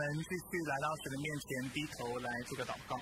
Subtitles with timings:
[0.00, 2.96] 我们继续来到神的面前，低头来做个祷告。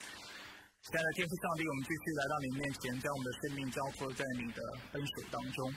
[0.00, 4.62] 亲爱的天父上帝，我们继续来到你面前，将我们的生命交托在你的
[4.96, 5.74] 恩手当中。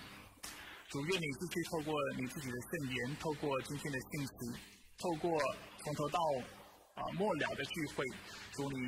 [0.88, 4.64] 主愿你继续透过你自己的圣言，透过今天的信息，
[4.98, 5.36] 透过
[5.84, 6.20] 从头到
[6.96, 8.06] 啊末了的聚会，
[8.54, 8.88] 主你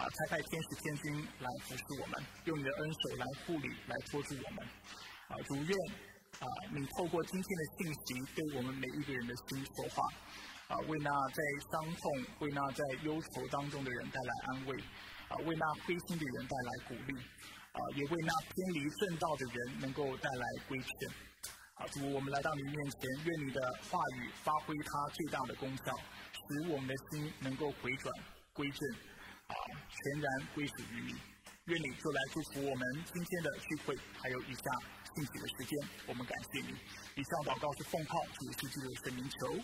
[0.00, 4.64] 啊差派天使天君来服侍我们，用你的恩手来护理，来托住我们。
[5.28, 5.76] 啊，主愿
[6.40, 10.08] 啊你透过今天的信息，对我们每一个人的心说话。
[10.68, 14.76] 啊，为那在伤痛、为那在忧愁当中的人带来安慰。
[15.28, 17.18] 啊，为那灰心的人带来鼓励，
[17.72, 20.90] 啊，也为那偏离正道的人能够带来规劝。
[21.74, 25.96] 啊，主，我们来到你面前，愿你的话语发挥它最大的功效，
[26.32, 28.14] 使我们的心能够回转
[28.52, 28.90] 归正，
[29.48, 29.54] 啊，
[29.88, 31.14] 全然归属于你。
[31.66, 34.62] 愿你就来祝福我们今天的聚会，还有以下
[35.14, 35.72] 信息的时间，
[36.08, 36.72] 我们感谢你。
[37.16, 39.60] 以上祷告是奉靠主耶稣基督的圣名求，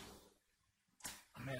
[1.32, 1.56] 阿门。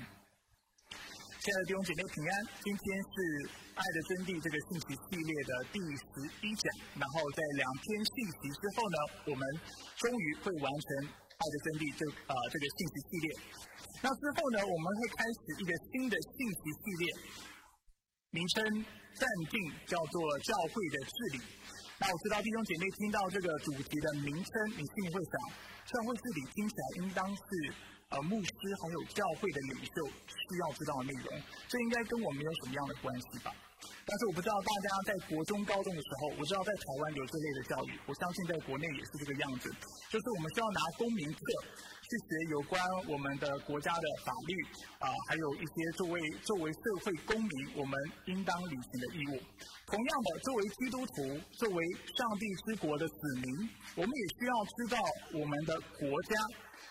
[1.39, 3.15] 亲爱的弟兄姐妹平安，今天是
[3.73, 6.05] 《爱的真谛》这个信息系列的第十
[6.45, 6.69] 一讲。
[7.01, 8.99] 然后在两篇信息之后呢，
[9.31, 9.43] 我们
[9.97, 13.27] 终于会完成《爱的真谛》这呃这个信息系列。
[14.05, 17.05] 那之后呢，我们会开始一个新的信息系列，
[18.35, 18.85] 名称
[19.17, 19.57] 暂定
[19.89, 21.41] 叫做“教会的治理”。
[22.01, 25.33] 那我知道弟兄姐妹听到这个主题的名称，你心里会想，
[25.87, 27.43] 教会治理听起来应当是。
[28.11, 33.53] 呃，牧师还有教会的领袖需要知道的内容，这应该跟我没有什么样的关系吧？
[34.07, 39.69] 但是我不知道大家在国中、高中的时候，我知道在台湾有这类的教育，我相信在国内也是这个样子，
[40.11, 41.39] 就是我们需要拿公民课
[42.09, 44.53] 去学有关我们的国家的法律
[44.99, 47.95] 啊，还有一些作为作为社会公民我们
[48.27, 49.43] 应当履行的义务。
[49.87, 51.85] 同样的，作为基督徒，作为
[52.17, 54.99] 上帝之国的子民，我们也需要知道
[55.41, 56.37] 我们的国家。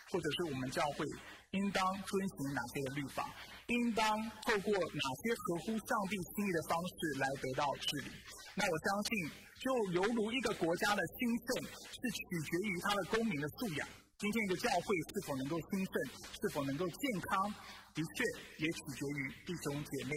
[0.10, 1.06] 或者是我们教会
[1.52, 3.30] 应当遵循哪些的律法，
[3.68, 8.12] 应当透过哪些合乎上帝心意的方式来得到治理？
[8.56, 13.88] 那我相信，就犹如一个国家的兴盛是取决于它的公民的素养。
[14.18, 15.94] 今天一个教会是否能够兴盛，
[16.42, 17.54] 是否能够健康，
[17.94, 18.24] 的确
[18.64, 20.16] 也取决于弟兄姐妹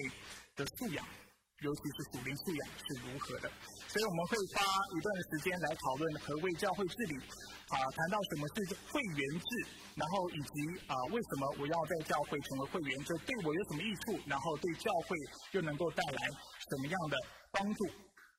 [0.55, 1.05] 的素养。
[1.61, 3.53] 尤其是属灵素养是如何的，
[3.91, 4.63] 所以我们会花
[4.95, 7.19] 一段时间来讨论何谓教会治理，
[7.75, 8.55] 啊，谈到什么是
[8.87, 9.51] 会员制，
[9.99, 10.55] 然后以及
[10.87, 15.19] 啊为什么我要在教会成为会员，这对我有什么益处，然后对教会
[15.59, 17.19] 又能够带来什么样的
[17.51, 17.83] 帮助？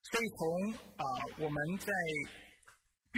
[0.08, 1.06] 所以从啊
[1.44, 1.92] 我们在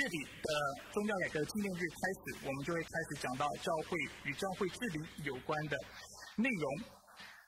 [0.02, 0.50] 月底的
[0.92, 5.78] 宗教改革纪念日开始，我们就会开始讲到教会与教会治理有关的
[6.38, 6.66] 内容。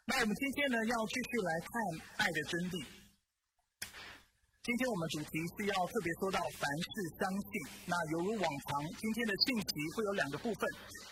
[0.05, 2.85] 那我们今天呢，要继续来看爱的真谛。
[4.65, 7.49] 今天我们主题是要特别说到凡事相信。
[7.85, 10.65] 那犹如往常，今天的信息会有两个部分。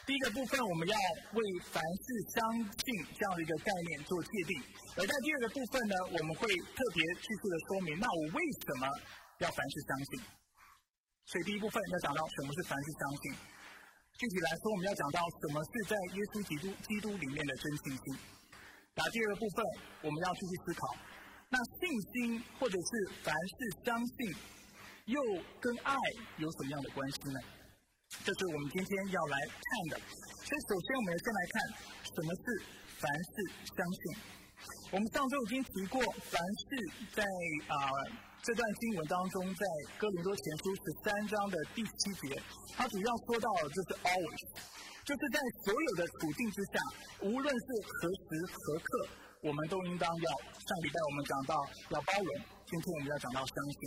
[0.09, 0.97] 第一个部分，我们要
[1.37, 4.57] 为凡事相信这样的一个概念做界定；
[4.97, 8.89] 而在第二个部分呢，我们会特别叙述的说明，那我为什么
[9.37, 10.09] 要凡事相信？
[11.29, 13.37] 所以第一部分要讲到什么是凡事相信。
[14.17, 18.17] 具体来说，我们要讲到什么是在耶稣基督基督里面的真信心。
[18.97, 19.61] 那第二个部分，
[20.01, 20.97] 我们要继续思考，
[21.53, 22.89] 那信心或者是
[23.21, 24.33] 凡事相信，
[25.05, 25.21] 又
[25.61, 25.93] 跟爱
[26.41, 27.37] 有什么样的关系呢？
[28.25, 29.61] 这是我们今天要来看
[29.93, 30.01] 的。
[30.01, 31.55] 所以，首先我们要先来看
[32.09, 32.45] 什么是
[32.97, 33.33] 凡事
[33.69, 34.01] 相信。
[34.93, 36.65] 我们上周已经提过，凡事
[37.13, 37.21] 在
[37.69, 37.77] 啊
[38.41, 39.63] 这段经文当中，在
[39.99, 42.41] 哥林多前书十三章的第七节，
[42.73, 44.41] 它主要说到的就是 always。
[45.05, 46.81] 就是在所有的处境之下，
[47.29, 49.07] 无论是何时何刻，
[49.43, 50.29] 我们都应当要。
[50.63, 51.53] 上礼拜我们讲到
[51.91, 52.31] 要包容，
[52.65, 53.77] 今天我们要讲到相信。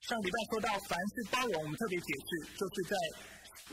[0.00, 2.96] 上礼拜说到凡是包容，我们特别解释，就是在。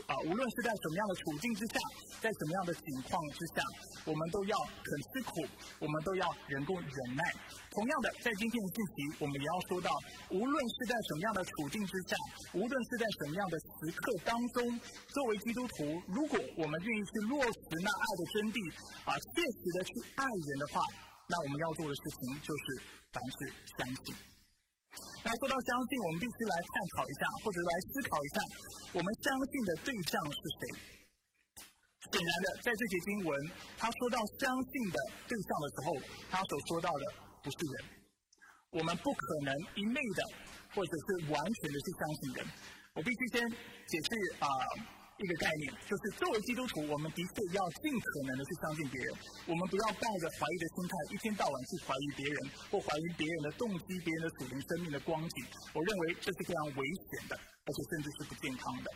[0.06, 1.78] 啊，无论是在什么样的处境之下，
[2.20, 3.62] 在什么样的情况之下，
[4.04, 5.44] 我们都要肯吃苦，
[5.78, 7.22] 我们都要能够忍耐。
[7.70, 9.90] 同样的，在今天的信息，我们也要说到，
[10.30, 12.16] 无论是在什么样的处境之下，
[12.54, 14.80] 无论是在什么样的时刻当中，
[15.12, 18.58] 作为基督徒，如果我们愿意去落实那爱的真谛，
[19.04, 20.80] 啊，切实的去爱人的话，
[21.28, 22.64] 那我们要做的事情就是
[23.12, 24.14] 凡事相信。
[25.24, 28.36] 那说到相信，我们必须来探讨一下，或者来思考一下，
[28.94, 30.62] 我们相信的对象是谁？
[32.10, 33.30] 显然的，在这节经文，
[33.76, 34.98] 他说到相信的
[35.28, 35.88] 对象的时候，
[36.30, 37.04] 他所说到的
[37.44, 37.74] 不是人。
[38.72, 40.22] 我们不可能一昧的，
[40.74, 42.46] 或者是完全的去相信人。
[42.94, 43.48] 我必须先
[43.86, 44.08] 解释
[44.40, 44.48] 啊。
[45.20, 49.12] 一个概念，就是作为基督徒，我们的确要尽可能的去相信别人。
[49.44, 52.36] 我们不要带着怀疑的心态，一天到晚去怀疑别人，
[52.72, 55.36] 或怀疑别人的动机、别人的属灵生命的光景。
[55.76, 56.80] 我认为这是非常危
[57.12, 58.88] 险的，而且甚至是不健康的。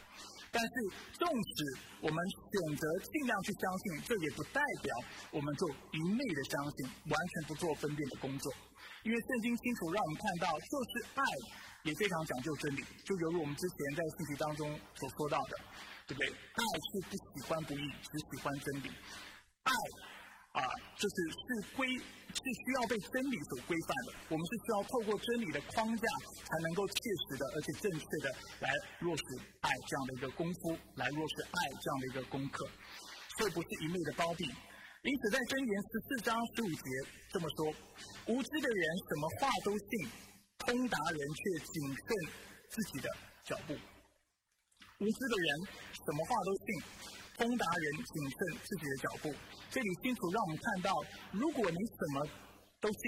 [0.49, 0.75] 但是，
[1.21, 1.56] 纵使
[2.00, 4.88] 我们选择尽量去相信，这也不代表
[5.29, 8.49] 我们就一昧的相信，完全不做分辨的工作。
[9.05, 10.91] 因为圣经清楚让我们看到，就是
[11.21, 11.23] 爱
[11.82, 15.59] 也非常讲究真理，就犹如我们之前在信息当中所说到的，
[16.06, 16.28] 对不对？
[16.28, 18.90] 爱是不喜欢不义，只喜欢真理。
[19.62, 19.72] 爱
[20.60, 20.62] 啊，
[20.96, 22.00] 就是是规。
[22.34, 26.04] 是需要被真理所规范的，我们是需要透过真理的框架，
[26.42, 26.96] 才能够切
[27.30, 28.68] 实的而且正确的来
[28.98, 29.22] 落实
[29.60, 32.66] 爱这样的一个功夫，来落实爱这样的一个功课，
[33.38, 34.46] 所以不是一昧的包庇。
[34.46, 36.90] 因此，在箴言十四章十五节
[37.30, 37.70] 这么说：
[38.34, 40.10] 无知的人什么话都信，
[40.58, 42.06] 通达人却谨慎
[42.68, 43.08] 自己的
[43.44, 43.78] 脚步。
[45.04, 45.48] 无知的人
[45.92, 47.12] 什么话都信。
[47.36, 49.34] 通达人谨慎自己的脚步，
[49.68, 51.02] 这里清楚让我们看到，
[51.32, 52.22] 如果你什么
[52.78, 53.02] 都信，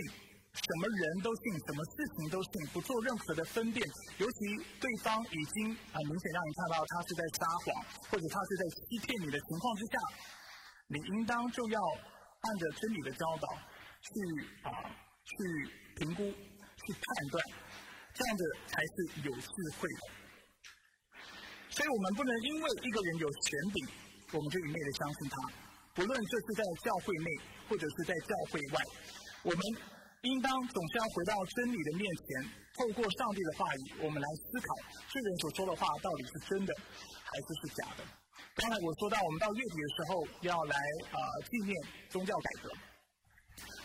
[0.51, 3.87] 什么人都信，什么事情都信，不做任何的分辨，
[4.19, 4.39] 尤其
[4.83, 9.95] 对方已经很明显让你看到他是在撒谎，或者他是在欺骗你的情况之下，
[10.89, 13.47] 你应当就要按着真理的教导
[14.03, 14.11] 去
[14.67, 14.91] 啊
[15.23, 15.31] 去
[16.03, 17.39] 评估、去判断，
[18.13, 20.26] 这样子才是有智慧的。
[21.77, 23.79] 所以我们不能因为一个人有权柄。
[24.35, 25.37] 我们就一昧的相信他，
[25.95, 27.31] 不论这是在教会内
[27.69, 28.83] 或者是在教会外，
[29.45, 29.61] 我们
[30.23, 34.67] 应当总是要回到真理的面前，透过上帝的话语，我们来思考
[35.15, 36.75] 这人所说的话到底是真的
[37.23, 38.03] 还是是假的。
[38.57, 40.75] 刚才我说到，我们到月底的时候要来
[41.15, 41.73] 啊纪念
[42.11, 42.71] 宗教改革。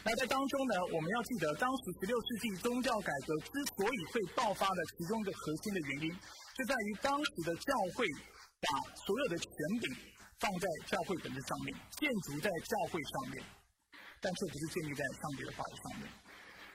[0.04, 6.18] 那在当中呢，我们要记得，当时十六世纪宗教改革之所以会爆发的其中一个核心的原因，
[6.62, 8.06] 就在于当时的教会
[8.62, 8.70] 把
[9.02, 9.50] 所有的权
[9.82, 10.14] 柄。
[10.42, 11.70] 放在教会本质上面，
[12.02, 13.38] 建筑在教会上面，
[14.18, 16.10] 但却不是建立在上帝的话语上面。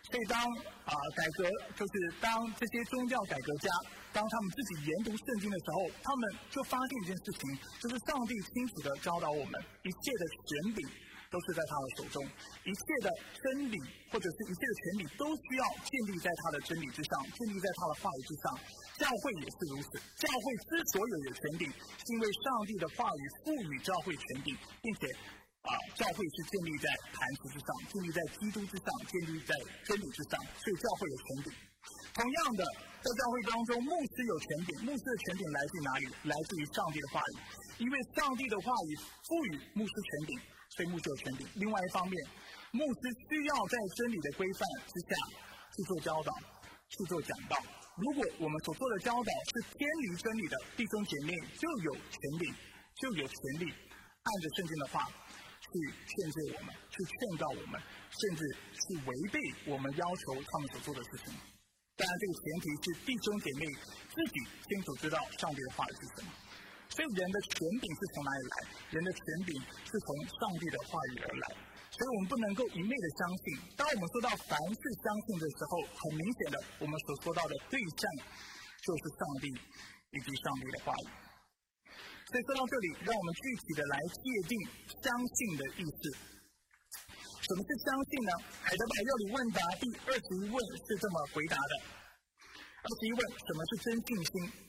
[0.06, 0.38] 所以，当
[0.86, 3.66] 啊改革，就是当这些宗教改革家，
[4.14, 7.42] 当他们自己研读圣经的时候，他们就发现一件事情，
[7.82, 10.86] 就是上帝清楚的教导我们，一切的权柄
[11.26, 12.22] 都是在他的手中，
[12.62, 13.10] 一切的
[13.42, 13.74] 真理
[14.14, 18.46] 或者是一切的权利都需要建立在他的真理之上，建立在他的话语之上。
[18.98, 19.90] 教会也是如此。
[20.16, 25.06] 教会之所以有权柄，是因为上帝的话语赋予教会权柄，并且
[25.62, 29.52] 啊，教会是建立在磐石之上，建立在基督之上，建立在
[29.84, 31.46] 真理之上，所以教会有权柄。
[32.14, 32.64] 同样的，
[33.04, 36.06] 在教会当中，牧师有权柄，牧师的权柄来自于哪里？
[36.25, 37.34] 来自于上帝的话语。
[37.78, 38.96] 因为上帝的话语
[39.28, 40.40] 赋予牧师权柄，
[40.70, 41.46] 所以牧师有权柄。
[41.56, 42.16] 另外一方面，
[42.72, 45.14] 牧师需要在真理的规范之下
[45.76, 46.32] 去做教导，
[46.88, 47.58] 去做讲道。
[47.96, 52.44] 如果我们所做的教导是偏离真理的，弟兄姐妹就有权利，
[53.00, 55.70] 就有权利按着圣经的话去
[56.04, 57.81] 劝诫我们，去劝告我们，
[58.12, 59.40] 甚至去违背
[59.72, 61.32] 我们要求他们所做的事情。
[61.96, 63.64] 当然，这个前提是弟兄姐妹
[64.12, 66.32] 自己清楚知道上帝的话语是什么。
[66.93, 68.54] 所以，人的权柄是从哪里来？
[68.93, 69.56] 人的权柄
[69.88, 71.46] 是从上帝的话语而来。
[71.96, 73.44] 所以我们不能够一昧的相信。
[73.72, 78.04] 当我们说到凡是相信的时候，很明显的，我们所说到的对象
[78.84, 79.48] 就是上帝
[80.12, 81.08] 以及上帝的话语。
[82.28, 84.52] 所以说到这里，让我们具体的来界定
[85.00, 86.00] 相信的意思。
[87.46, 88.32] 什么是相信呢？
[88.60, 91.72] 海德堡要理问答第二十一问是这么回答的：
[92.82, 94.65] 二十一问，什么是真信心？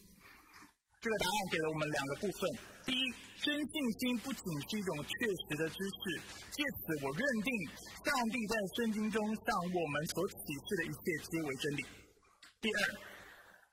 [1.01, 2.49] 这个答案给了我们两个部分。
[2.85, 3.13] 第一。
[3.37, 6.01] 真信心不仅是一种确实的知识，
[6.49, 7.53] 借此我认定
[8.01, 11.85] 上帝在圣经中向我们所启示的一切皆为真理。
[12.59, 12.81] 第二，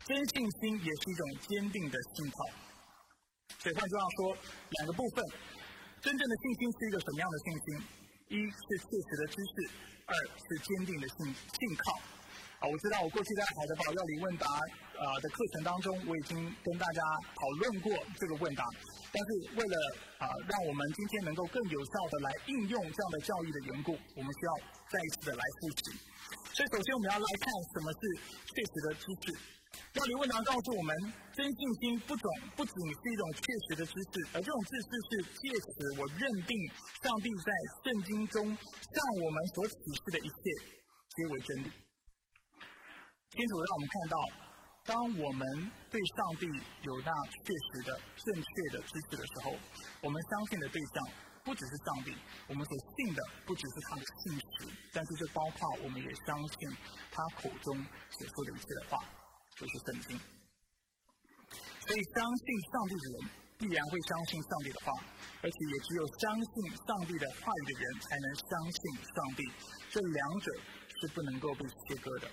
[0.05, 2.37] 真信心也是一种坚定的信号。
[3.57, 4.37] 所以换句话说，
[4.69, 5.25] 两个部分：
[6.03, 7.67] 真正的信心是一个什么样的信心？
[8.29, 9.71] 一是确实的知识，
[10.05, 11.99] 二是坚定的信信靠。
[12.67, 17.03] 我知道我过去在海德堡要理问答啊的课程当中，我已经跟大家
[17.35, 18.65] 讨论过这个问答。
[19.15, 19.77] 但是为了
[20.19, 24.53] 啊，让我们今天能够更有效的来应用这样的教育的缘故，我们需要
[24.91, 25.99] 再一次的来复习。
[26.51, 28.01] 所以首先我们要来看什么是
[28.51, 29.25] 确实的知识。
[29.93, 30.95] 教理问答告诉我们，
[31.35, 36.55] 真信心不总不仅是一种确实的知识，而这种知识是借此我认定
[37.03, 37.51] 上帝在
[37.83, 40.43] 圣经中向我们所启示的一切
[41.15, 41.84] 皆为真理。
[43.35, 44.17] 清楚让我们看到。
[44.85, 45.43] 当我们
[45.89, 46.45] 对上帝
[46.85, 49.57] 有那确实的、正确的知识的时候，
[50.03, 51.09] 我们相信的对象
[51.43, 52.13] 不只是上帝，
[52.49, 56.57] 我们所信的不只是他的信实，但是这包括我们也相信
[57.11, 57.81] 他口中
[58.13, 59.01] 所说的一切的话，
[59.57, 60.21] 就是圣经。
[61.81, 63.17] 所以，相信上帝的人
[63.57, 64.93] 必然会相信上帝的话，
[65.41, 69.41] 而且也只有相信上帝的话语的人，才能相信上帝。
[69.89, 70.53] 这两者
[71.01, 72.29] 是不能够被切割的。《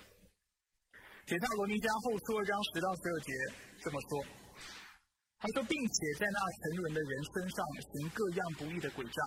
[1.26, 3.32] 铁萨罗尼迦后书二章十到十二节
[3.80, 4.26] 这么说：
[5.40, 7.58] 他说，并且在那沉沦的人身上
[7.94, 9.20] 行各样不义的诡诈，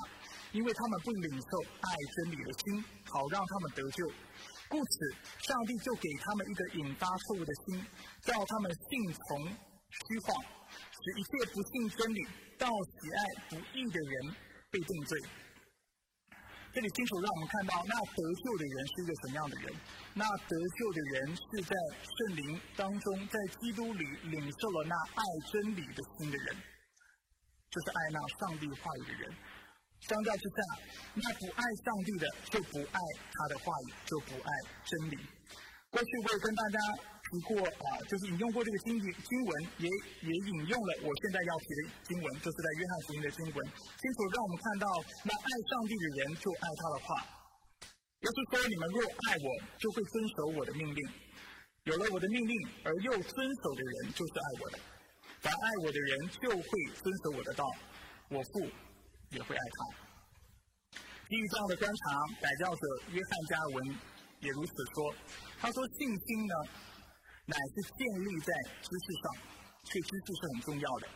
[0.52, 4.04] 因为他们不领受爱真理的心，好让他们得救。
[4.68, 4.94] 故此，
[5.46, 7.80] 上帝就给他们一个引发错误的心，
[8.22, 12.20] 叫他们信从虚谎，使一切不信真理、
[12.58, 14.34] 到喜爱不义的人
[14.70, 15.18] 被定罪。
[16.74, 19.72] 这里清楚让我们看到，那得救的人是一个什么样的人？
[20.12, 21.70] 那得救的人是在
[22.02, 26.56] 圣灵当中，在基督里领受了那爱真理的心的人，
[27.70, 29.32] 就是爱那上帝话语的人。
[30.00, 30.56] 相较之下，
[31.14, 32.98] 那不爱上帝的就不爱
[33.30, 34.50] 他的话语，就不爱
[34.84, 35.16] 真理。
[35.90, 37.13] 过去我也跟大家。
[37.34, 39.50] 提过啊，就是引用过这个经经经文，
[39.82, 39.90] 也
[40.22, 44.86] 也引用了我现在要提的经文，就是在约翰福音的经文，清楚让我们看到，
[45.26, 47.06] 那爱上帝的人就爱他的话。
[48.22, 49.48] 耶稣说：“你们若爱我，
[49.82, 51.00] 就会遵守我的命令。
[51.90, 52.54] 有了我的命令
[52.86, 54.78] 而又遵守的人，就是爱我的。
[55.42, 56.70] 凡爱我的人，就会
[57.02, 57.66] 遵守我的道，
[58.30, 58.70] 我父
[59.34, 59.78] 也会爱他。”
[61.26, 63.98] 基于这样的观察，改教者约翰加尔文
[64.38, 65.14] 也如此说。
[65.58, 66.54] 他说：“信心呢？”
[67.46, 69.24] 乃是建立在知识上，
[69.84, 71.08] 所以知识是很重要的，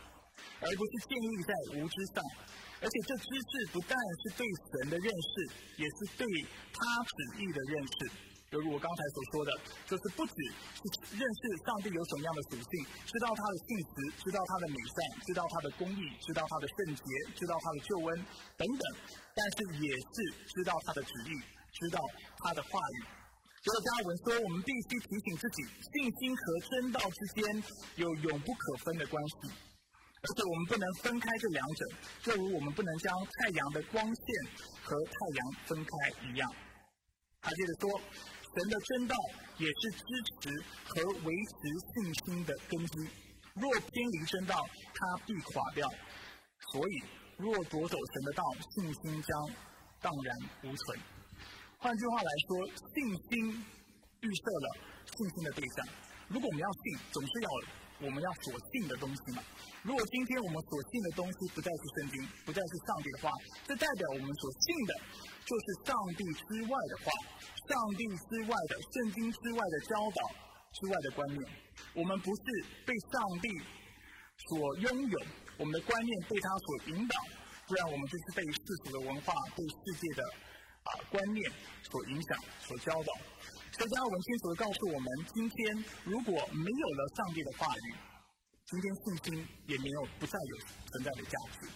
[0.61, 2.21] 而不是建立在无知上。
[2.81, 5.33] 而且这知识不但是对神的认识，
[5.81, 6.23] 也是对
[6.71, 7.97] 他旨意的认识。
[8.49, 9.51] 犹如我刚才所说的，
[9.85, 10.33] 就是不只
[11.09, 12.71] 是认识上帝有什么样的属性，
[13.05, 17.03] 知道他的性质，知道他的美善，知道他的公义，知道他的圣洁，
[17.35, 18.25] 知道他的救恩
[18.57, 18.83] 等等，
[19.35, 20.15] 但是也是
[20.49, 21.33] 知道他的旨意，
[21.73, 21.99] 知道
[22.45, 23.18] 他的话语。
[23.61, 27.63] 所以加文说，我们必须提醒自己，信心和真道之间
[27.95, 29.51] 有永不可分的关系，
[30.21, 31.85] 而且我们不能分开这两者，
[32.23, 34.23] 就如我们不能将太阳的光线
[34.81, 35.91] 和太阳分开
[36.27, 36.49] 一样。
[37.41, 38.01] 他接着说，
[38.55, 39.15] 神的真道
[39.57, 40.05] 也是支
[40.41, 41.53] 持和维持
[41.93, 43.09] 信心的根基，
[43.55, 45.89] 若偏离真道，它必垮掉。
[46.71, 47.03] 所以，
[47.37, 48.43] 若夺走神的道，
[48.75, 49.49] 信心将
[50.01, 50.99] 荡然无存。
[51.79, 53.55] 换句话来说，信心
[54.19, 54.67] 预设了
[55.15, 55.87] 信心的对象。
[56.27, 57.49] 如果我们要信，总是要
[58.03, 59.41] 我们要所信的东西嘛。
[59.87, 63.31] 如果今天我们所信的东西不再是圣经，不再是上帝的话，
[63.63, 64.93] 这代表我们所信的
[65.47, 67.07] 就是上帝之外的话，
[67.71, 70.21] 上帝之外的圣经之外的教导
[70.75, 71.39] 之外的观念。
[71.95, 72.43] 我们不是
[72.83, 73.47] 被上帝
[74.51, 75.17] 所拥有，
[75.55, 77.15] 我们的观念被他所引导，
[77.71, 80.23] 不然我们就是被世俗的文化、被世界的。
[80.83, 81.51] 啊，观念
[81.83, 83.13] 所影响、所教导。
[83.71, 87.95] 所以加尔文清楚的告诉我们：今天如果没有了上帝的话语，
[88.65, 90.57] 今天信心也没有不再有
[90.91, 91.67] 存在的价值。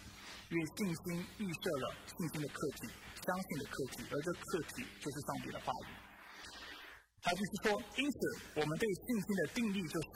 [0.49, 2.87] 因为信心预设了信心的客体、
[3.25, 5.93] 相信的客体，而这客体就是上帝的话语。
[7.21, 8.17] 他就是说，因此
[8.55, 10.07] 我们对信心的定义就是：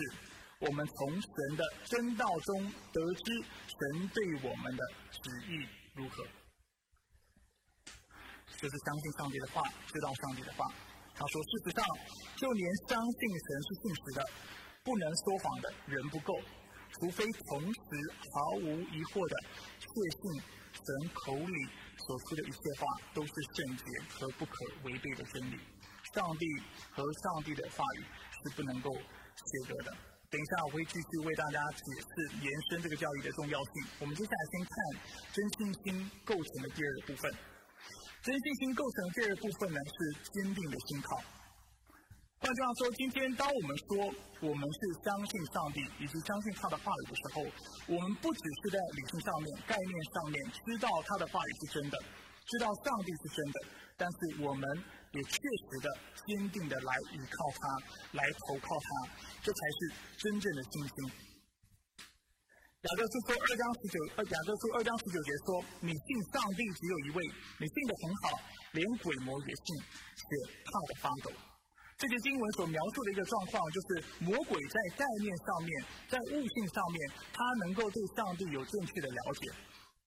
[0.60, 3.34] 我们从神的真道中得知
[3.65, 5.65] 神对我们的旨意
[5.96, 6.24] 如何。
[8.58, 10.66] 就是相信上帝的话，知道上帝的话。
[11.18, 11.82] 他说：“事实上，
[12.36, 14.22] 就连相信神是信实的、
[14.84, 16.38] 不能说谎的人不够，
[16.94, 17.90] 除非同时
[18.30, 19.36] 毫无疑惑的
[19.82, 20.22] 确信
[20.78, 21.58] 神口里
[22.06, 22.86] 所说的一切话
[23.16, 23.84] 都是圣洁
[24.14, 25.58] 和不可违背的真理。
[26.14, 26.46] 上帝
[26.94, 28.06] 和上帝的话语
[28.46, 29.90] 是不能够切割的。”
[30.30, 33.74] 等一下，我会继续为大家解释延伸这个教育的重要性。
[34.02, 34.76] 我们接下来先看
[35.34, 37.34] 真信心构成的第二个部分。
[38.24, 41.21] 真信心构成的第二部分呢，是坚定的信靠。
[42.39, 47.41] 换句话说，今天当我们说我们是相信上帝以及相信他的话语的时候，
[47.88, 51.97] 我们不只是在理性上面、概念上面知道他的话语是真的，
[52.45, 53.59] 知道上帝是真的，
[53.97, 54.69] 但是我们
[55.13, 55.88] 也确实的、
[56.27, 59.09] 坚定的来依靠他，来投靠他，
[59.41, 59.79] 这才是
[60.17, 61.37] 真正的信心。
[62.88, 67.20] 雅各书说二章十九，呃，雅各书二章十九节说：“你信上帝只有一位，
[67.60, 68.39] 你信的很好，
[68.72, 69.75] 连鬼魔也信，
[70.15, 70.24] 且
[70.63, 71.27] 怕的发抖。”
[72.00, 73.88] 这些经文所描述的一个状况，就是
[74.24, 75.72] 魔鬼在概念上面，
[76.08, 76.98] 在悟性上面，
[77.36, 79.51] 他能够对上帝有正确的了解，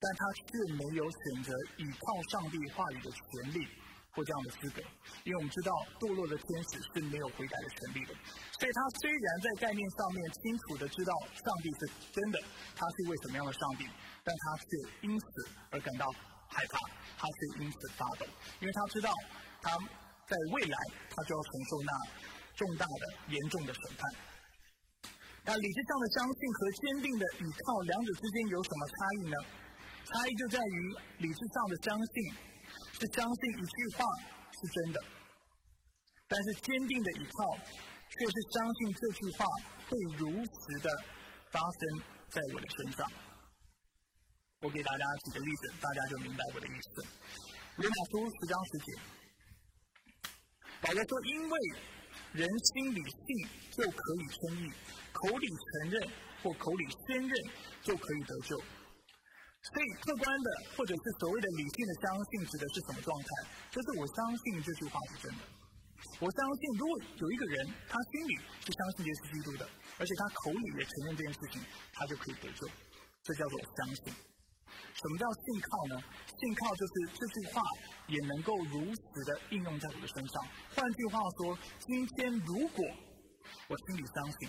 [0.00, 3.68] 但他却没有选择倚靠上帝话语的权利。
[4.12, 4.82] 或这样的资格，
[5.22, 8.12] 因为我们知道堕落的天使是没有悔改的权利的，
[8.58, 12.42] 所以他虽然在概念上面清楚的知道上帝是真的，
[12.74, 13.86] 他是一位什么样的上帝，
[14.24, 14.66] 但他却
[15.06, 15.26] 因此
[15.70, 16.10] 而感到
[16.50, 16.78] 害怕，
[17.16, 18.26] 他却因此发抖，
[18.58, 19.14] 因为他知道
[19.62, 19.78] 他
[20.26, 20.76] 在未来
[21.14, 21.92] 他就要承受那
[22.58, 24.10] 重大的、严重的审判。
[25.46, 29.36] 那理智上的相信和坚定的倚靠两者之间有什么差异呢？
[30.04, 32.49] 差异就在于理智上的相信。
[33.00, 34.04] 是相信一句话
[34.52, 35.00] 是真的，
[36.28, 37.56] 但是坚定的依靠，
[38.10, 39.46] 却是相信这句话
[39.88, 40.90] 会如实的
[41.50, 43.10] 发生在我的身上。
[44.60, 47.06] 我给大家举个例子，大家就明白我的意思。
[47.76, 48.92] 罗马书十章十节，
[50.82, 51.58] 保罗说：“因为
[52.32, 54.70] 人心里信就可以称义，
[55.10, 56.10] 口里承认
[56.42, 57.32] 或口里宣认
[57.80, 58.62] 就可以得救。”
[59.60, 63.28] 所以，客观的或者是所谓的理性的相信，指的是什么状态？
[63.70, 65.44] 就是我相信这句话是真的。
[66.18, 71.60] 我相信，如果有一个人他心里是相信耶稣基督的，而且他口里也承认这件事情，
[71.92, 72.66] 他就可以得救。
[73.22, 74.14] 这叫做相信。
[74.96, 75.94] 什么叫信靠呢？
[76.40, 77.60] 信靠就是这句话
[78.08, 80.48] 也能够如实的应用在我的身上。
[80.74, 82.84] 换句话说，今天如果
[83.68, 84.48] 我心里相信，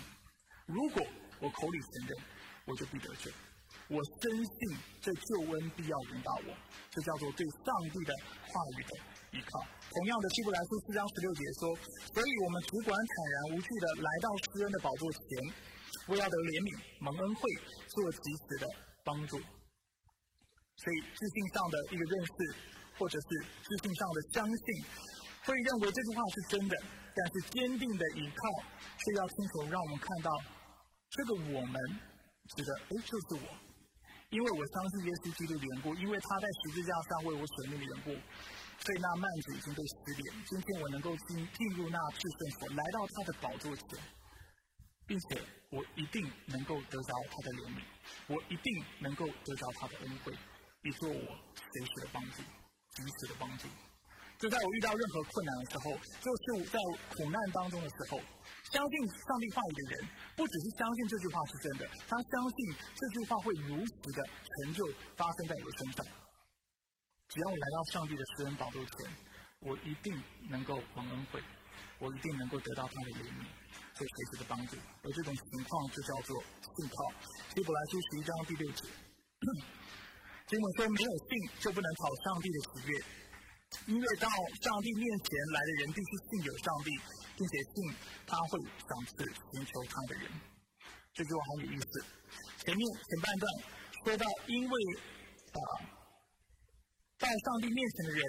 [0.66, 1.04] 如果
[1.38, 2.16] 我口里承认，
[2.64, 3.30] 我就必得救。
[3.88, 4.54] 我深信
[5.00, 6.54] 这救恩必要引导我，
[6.90, 8.12] 这叫做对上帝的
[8.46, 8.92] 话语的
[9.38, 9.60] 依靠。
[9.90, 11.76] 同样的，希伯来书四章十六节说
[12.14, 15.20] ：“所以我们只管坦然无惧的来到施恩的宝座前，
[16.08, 16.70] 为要得怜悯、
[17.00, 17.42] 蒙恩惠、
[17.92, 18.66] 做及时的
[19.04, 19.36] 帮助。”
[20.82, 22.32] 所以，自信上的一个认识，
[22.98, 23.28] 或者是
[23.62, 24.66] 自信上的相信，
[25.44, 26.74] 会认为这句话是真的，
[27.14, 28.40] 但是坚定的依靠，
[28.96, 30.32] 却要清楚让我们看到，
[31.12, 31.76] 这个我们
[32.56, 33.46] 指的，哎，就是我，
[34.32, 38.08] 因为我相信耶稣基督的缘故，因为他在十字架上为我舍命的缘故，
[38.80, 40.32] 所以那幔子已经被撕裂。
[40.48, 44.00] 今天我能够进进入那至圣所，来到他的宝座前，
[45.06, 47.84] 并且我一定能够得着他的怜悯，
[48.26, 50.32] 我一定能够得着他的恩惠。
[50.84, 53.68] 以做我随时的帮助，及时的帮助。
[54.42, 56.74] 就在我遇到任何困难的时候，就是在
[57.14, 58.18] 苦难当中的时候，
[58.74, 64.82] 相信上帝话语的人，不只是相信这句话是真的，他相信这句话会如实的成就
[65.14, 66.02] 发生在我的身上。
[67.28, 69.14] 只要我来到上帝的施恩宝座前，
[69.60, 70.10] 我一定
[70.50, 71.40] 能够蒙恩惠，
[72.00, 73.46] 我一定能够得到他的怜悯，
[73.94, 74.74] 做随时的帮助。
[75.04, 77.14] 而这种情况就叫做信靠。
[77.54, 78.90] 希伯来书十一章第六节。
[80.50, 81.30] 经文说：“没有信
[81.60, 82.98] 就不能讨上帝的喜悦，
[83.86, 84.28] 因为到
[84.60, 86.90] 上帝面前来的人必须信有上帝，
[87.36, 87.94] 并且信
[88.26, 90.30] 他会赏赐寻求他的人。”
[91.14, 92.04] 这句话很有意思。
[92.64, 93.44] 前面前半段
[94.04, 94.74] 说到，因为
[95.52, 95.60] 啊，
[97.18, 98.22] 在上帝面前的人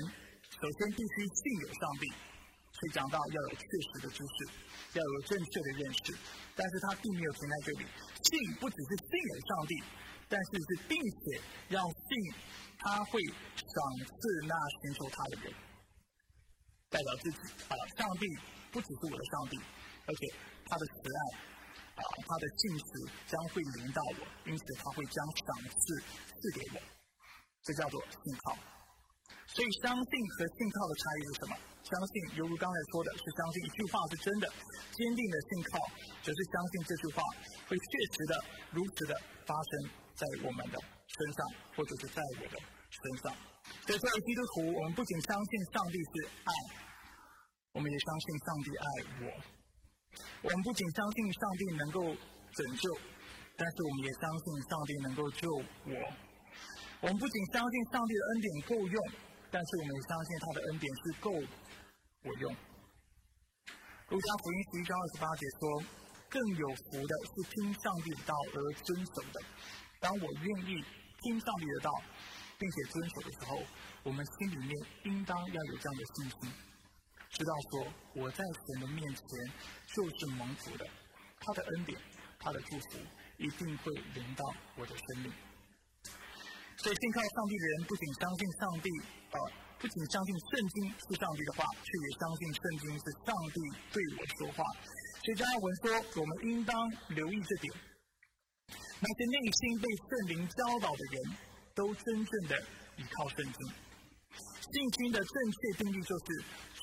[0.59, 2.11] 首先必须信有上帝，
[2.73, 6.17] 所以讲到要有确实的知识，要有正确的认识。
[6.55, 9.73] 但是他并没有停在这里，信不只是信有上帝。
[10.33, 11.37] 但是是，并且
[11.69, 12.09] 要信
[12.81, 14.17] 他会赏赐
[14.49, 15.53] 那寻求他的人，
[16.89, 17.37] 代表自己
[17.69, 18.25] 啊，上帝
[18.73, 19.61] 不只是我的上帝，
[20.07, 20.21] 而且
[20.65, 21.21] 他的慈爱
[21.93, 22.89] 啊，他的信实
[23.29, 26.81] 将会临到我，因此他会将赏赐赐给我，
[27.61, 28.57] 这叫做信靠。
[29.53, 31.53] 所以，相信和信靠的差异是什么？
[31.85, 34.49] 相信，犹如刚才说的，是相信一句话是真的；
[34.97, 35.77] 坚定的信靠，
[36.25, 37.21] 则是相信这句话
[37.69, 38.33] 会确实的、
[38.71, 39.13] 如实的
[39.45, 40.01] 发生。
[40.15, 41.39] 在我们的身上，
[41.75, 42.57] 或者是在我的
[42.89, 43.35] 身上。
[43.87, 46.53] 所以作为基督徒，我们不仅相信上帝是爱，
[47.73, 48.85] 我们也相信上帝爱
[49.25, 49.27] 我。
[50.43, 51.99] 我们不仅相信上帝能够
[52.53, 52.97] 拯救，
[53.55, 55.95] 但是我们也相信上帝能够救我。
[57.01, 58.97] 我们不仅相信上帝的恩典够用，
[59.49, 62.55] 但是我们也相信他的恩典是够我用。
[64.09, 65.83] 路加福音十一章二十八节说
[66.29, 69.41] ：“更有福的是听上帝的道而遵守的。”
[70.03, 70.83] 当我愿意
[71.21, 71.89] 听上帝的道，
[72.59, 73.63] 并且遵守的时候，
[74.03, 74.69] 我们心里面
[75.05, 76.51] 应当要有这样的信心，
[77.31, 79.25] 知道说我在神的面前
[79.87, 80.85] 就是蒙福的，
[81.39, 81.97] 他的恩典、
[82.37, 82.99] 他的祝福
[83.37, 84.43] 一定会临到
[84.75, 85.31] 我的生命。
[86.75, 88.89] 所以信靠上帝的人不仅相信上帝，
[89.31, 89.39] 呃，
[89.79, 93.57] 不仅相信圣经是上帝的话，却也相信圣经是上帝
[93.93, 94.67] 对我说话。
[95.23, 96.75] 所以加尔文说，我们应当
[97.15, 97.92] 留意这点。
[99.03, 101.35] 那些内心被圣灵教导的人，
[101.75, 102.55] 都真正的
[102.95, 103.59] 依靠圣经。
[104.31, 106.25] 信心的正确定义就是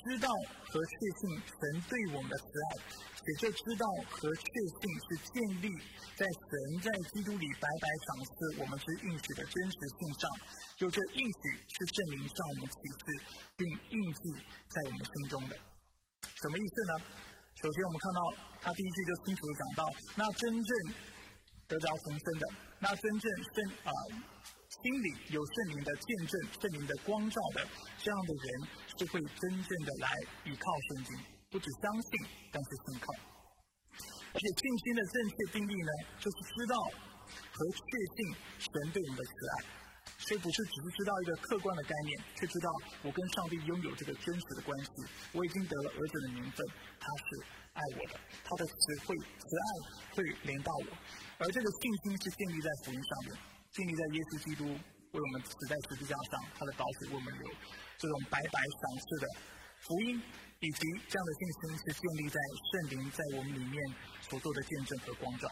[0.05, 0.29] 知道
[0.69, 2.77] 和确信神对我们的慈爱，
[3.25, 5.67] 也就知道和确信是建立
[6.13, 6.51] 在神
[6.85, 10.29] 在基督里白白赏赐我们之应许的真实性上。
[10.77, 13.03] 就这应许是圣灵向我们启示
[13.57, 13.65] 并
[13.97, 14.29] 印记
[14.69, 15.57] 在我们心中的。
[16.21, 16.93] 什么意思呢？
[17.57, 18.21] 首先我们看到
[18.61, 21.10] 他第一句就清楚的讲到，那真正。
[21.71, 22.45] 得着重生的，
[22.79, 23.91] 那真正圣啊，
[24.83, 27.65] 心里有圣灵的见证、圣灵的光照的
[27.97, 28.67] 这样的人，
[28.99, 30.11] 是会真正的来
[30.43, 31.15] 依靠圣经，
[31.49, 32.11] 不止相信，
[32.51, 33.07] 但是信靠。
[34.33, 36.75] 而且信心的正确定义呢，就是知道
[37.55, 37.87] 和确
[38.19, 39.63] 信神对我们的慈爱，
[40.19, 42.67] 所以不是只是知道一个客观的概念，却知道
[43.03, 44.91] 我跟上帝拥有这个真实的关系。
[45.31, 46.67] 我已经得了儿子的名分，
[46.99, 50.87] 他是爱我的，他的慈会慈爱会连到我。
[51.41, 53.33] 而这个信心是建立在福音上面，
[53.73, 57.49] 建立在耶稣基督为我们死在十字架上，他的宝血为我们流，
[57.97, 59.25] 这种白白赏赐的
[59.81, 60.21] 福音，
[60.61, 62.37] 以及这样的信心是建立在
[62.69, 63.81] 圣灵在我们里面
[64.21, 65.49] 所做的见证和光照。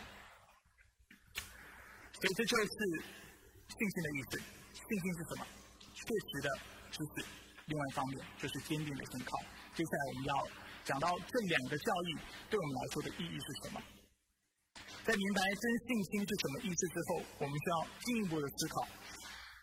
[2.22, 4.38] 所以这就是信心的意思。
[4.70, 5.48] 信心是什么？
[5.98, 6.50] 确实的
[6.92, 7.26] 知识。
[7.66, 9.42] 另外一方面就是坚定的信靠。
[9.74, 10.48] 接下来我们要
[10.86, 12.18] 讲到这两个教义
[12.50, 13.82] 对我们来说的意义是什么。
[15.06, 18.88] 在明白真信心是什么意思之后，我们需要进一步的思考：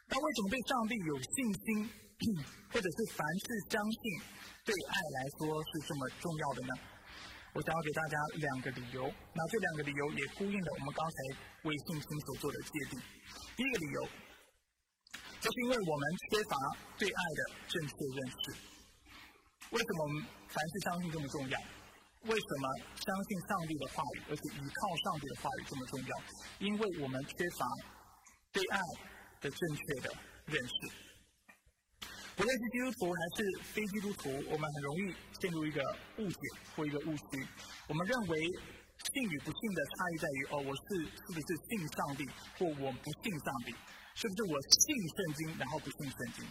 [0.09, 1.67] 那为什么对上帝有信心，
[2.73, 4.03] 或者是凡事相信，
[4.65, 6.73] 对爱来说是这么重要的呢？
[7.55, 9.07] 我想要给大家两个理由。
[9.33, 11.17] 那这两个理由也呼应了我们刚才
[11.69, 13.01] 为信心所做的界定。
[13.57, 14.09] 第一个理由。
[15.39, 16.57] 就是因为我们缺乏
[16.99, 18.57] 对爱的正确认识。
[19.71, 21.61] 为什么凡事相信这么重要？
[22.27, 22.67] 为什么
[23.07, 26.13] 相信上帝的话语，而且依靠上帝的话语这么重要？
[26.59, 27.67] 因为我们缺乏
[28.53, 28.81] 对爱
[29.41, 30.15] 的正确的
[30.47, 30.75] 认识。
[32.37, 33.39] 不论是基督徒还是
[33.73, 35.81] 非基督徒，我们很容易陷入一个
[36.19, 36.39] 误解
[36.75, 37.49] 或一个误区。
[37.89, 38.37] 我们认为
[39.15, 43.75] 信与不信的差异在于：哦，我是是不是信上帝，或我不信上帝。
[44.17, 46.45] 是不是我信圣经，然后不信圣经？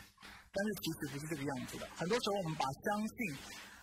[0.53, 1.87] 但是其实不是这个样子的。
[1.95, 3.35] 很多时候我们把相信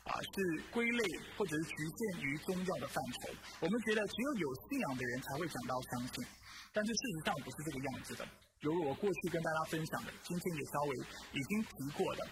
[0.05, 1.03] 啊是归类
[1.37, 3.35] 或者是局限于宗教的范畴。
[3.61, 6.27] 我们觉得只有有信仰的人才会讲到相信，
[6.73, 8.27] 但是事实上不是这个样子的。
[8.63, 10.95] 犹如我过去跟大家分享的，今天也稍微
[11.35, 12.23] 已经提过的。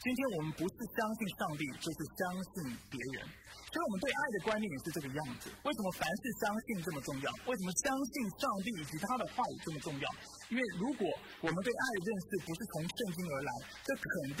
[0.00, 3.28] 今天我们不是相信上帝，就是相信别人。
[3.68, 5.52] 所以我们对爱的观念也是这个样子。
[5.60, 7.28] 为什么凡事相信这么重要？
[7.44, 10.08] 为什么相信上帝以及他的话语这么重要？
[10.48, 11.04] 因为如果
[11.44, 13.52] 我们对爱的认识不是从圣经而来，
[13.84, 14.32] 这肯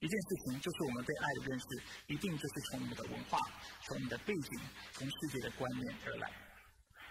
[0.00, 1.64] 一件事情就是我们对爱的认识
[2.08, 3.38] 一定就是从我们的文化、
[3.84, 4.60] 从我们的背景、
[4.92, 6.30] 从世界的观念而来。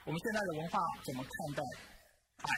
[0.05, 1.63] 我们现在的文化怎么看待
[2.45, 2.49] 爱？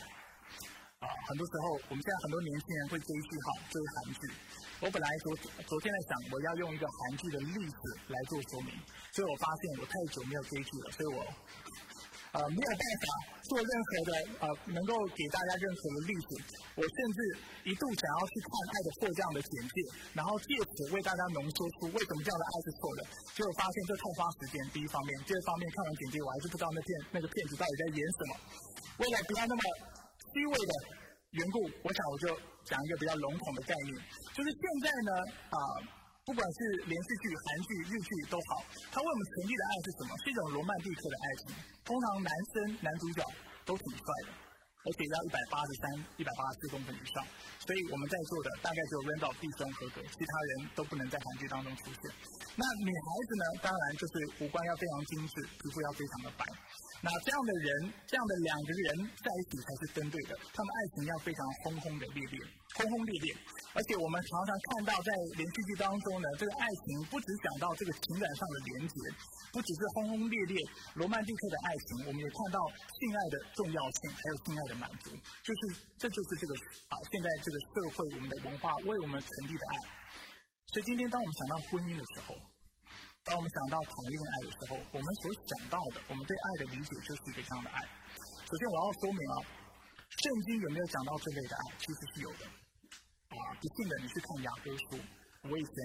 [1.00, 4.22] 啊，很多时候，我们现在很多年轻人会追剧哈，追韩剧。
[4.82, 8.74] 我本来昨昨天在想，我要用一个韩剧的例子来做说明，
[9.13, 11.22] 所以我发现我太久没有追剧了，所以我
[12.34, 13.06] 呃没有办法
[13.48, 14.12] 做任何的
[14.42, 16.30] 呃能够给大家任何的例子。
[16.76, 17.18] 我甚至
[17.70, 19.76] 一度想要去看《爱的迫降》的简介，
[20.18, 23.00] 然后借此为大家浓缩出为什么这样的爱是错的。
[23.34, 28.32] 结果发现这太花时间，第一方面，第二方面看完简介，我还是不知道那片那个片子到底在演什么。
[29.02, 29.62] 为了不要那么。
[30.38, 30.74] 虚伪的
[31.32, 32.28] 缘故，我想我就
[32.63, 33.96] 讲一个比较笼统的概念，
[34.36, 35.12] 就是现在呢
[35.50, 35.58] 啊，
[36.28, 38.60] 不管是连续剧、韩剧、日剧都好，
[38.92, 40.12] 他为我们传递的爱是什么？
[40.20, 41.56] 是一种罗曼蒂克的爱情。
[41.88, 42.52] 通常男生
[42.84, 43.24] 男主角
[43.63, 44.36] 都挺帅的，
[44.84, 45.84] 而且要一百八十三、
[46.20, 47.24] 一百八十四公分以上，
[47.63, 52.12] 所以我们在座的大概只有 Randall 弟兄合格，其他人都不能在韩剧当中出现。
[52.60, 56.44] 那女孩子呢，当然就是五官要非常精致，皮肤要非常的白。
[57.02, 58.88] 那这样的人，这样的两个人
[59.22, 60.34] 在一起才是针对的。
[60.50, 62.36] 他们爱情要非常轰轰的烈烈，
[62.74, 63.38] 轰轰烈烈。
[63.78, 68.98] 而且我们常常看到，在连续剧当中呢，这个爱情不只讲到这个情感上的连结，
[69.54, 70.58] 不只是轰轰烈烈、
[70.98, 72.58] 罗曼蒂克的爱情，我们也看到
[72.98, 75.14] 性爱的重要性，还有性爱的满足。
[75.46, 75.62] 就是
[76.02, 76.52] 这就是这个
[76.90, 79.78] 啊，现在这个社会我们的文化为我们传递的爱。
[80.74, 82.34] 所以今天当我们想到婚姻的时候，
[83.28, 87.84] 当我们想到谈恋爱的时候，我们所想到的，我们对爱的理解就是一个这样的爱。
[88.48, 89.36] 首先，我要说明啊，
[90.24, 91.63] 圣经有没有讲到这类的爱？
[91.76, 92.48] 其实是有的。
[92.48, 94.96] 啊，不信的你去看雅各书，
[95.44, 95.76] 我以前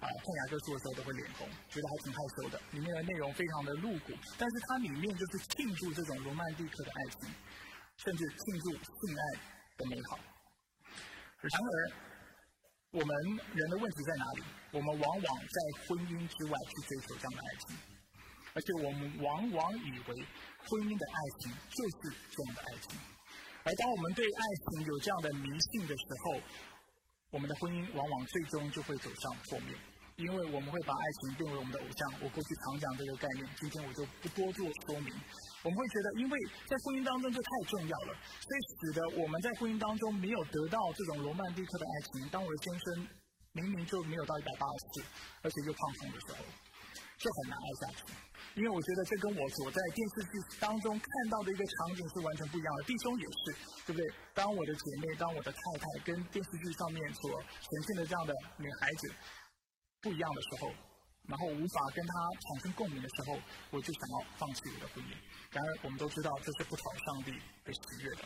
[0.00, 2.60] 啊看雅各书的时候都会脸红，觉得还挺害羞的。
[2.72, 7.32] 里面的内容非常的露骨，但是它里面就是庆祝这种罗曼蒂克的爱情，
[8.04, 9.24] 甚至庆祝性爱
[9.78, 10.20] 的美好。
[11.40, 11.72] 然而，
[12.96, 13.14] 我们
[13.52, 14.42] 人的问题在哪里？
[14.72, 17.76] 我们往往在婚姻之外去追求这样的爱情，
[18.54, 20.24] 而且我们往往以为
[20.64, 22.98] 婚姻的爱情就是这样的爱情。
[23.64, 26.40] 而当我们对爱情有这样的迷信的时候，
[27.32, 29.76] 我们的婚姻往往最终就会走向破灭，
[30.16, 32.20] 因为我们会把爱情变为我们的偶像。
[32.24, 35.12] 我过去常讲这个概念，今天我就不多做说明。
[35.66, 36.38] 我们会觉得，因为
[36.70, 42.22] 在婚姻当中这太重要了，所以使得我们在婚姻当中没有得到这种罗曼蒂克的爱情。
[42.30, 42.86] 当我的先生
[43.50, 45.02] 明明就没有到一百八十四，
[45.42, 46.46] 而且又胖胖的时候，
[47.18, 48.06] 就很难爱下去。
[48.54, 52.84] 因为我觉得这跟我所在电视剧当中看到的一个场景是完全不一样的。
[52.86, 53.42] 弟兄也是，
[53.86, 54.06] 对不对？
[54.38, 59.10] 当我的姐妹，当我的太太跟电视剧上面所呈现的这样的女孩子
[60.00, 60.70] 不一样的时候。
[61.28, 63.38] 然后无法跟他产生共鸣的时候，
[63.70, 65.10] 我就想要放弃我的婚姻。
[65.50, 67.32] 然而，我们都知道这是不讨上帝
[67.64, 68.22] 的喜悦的。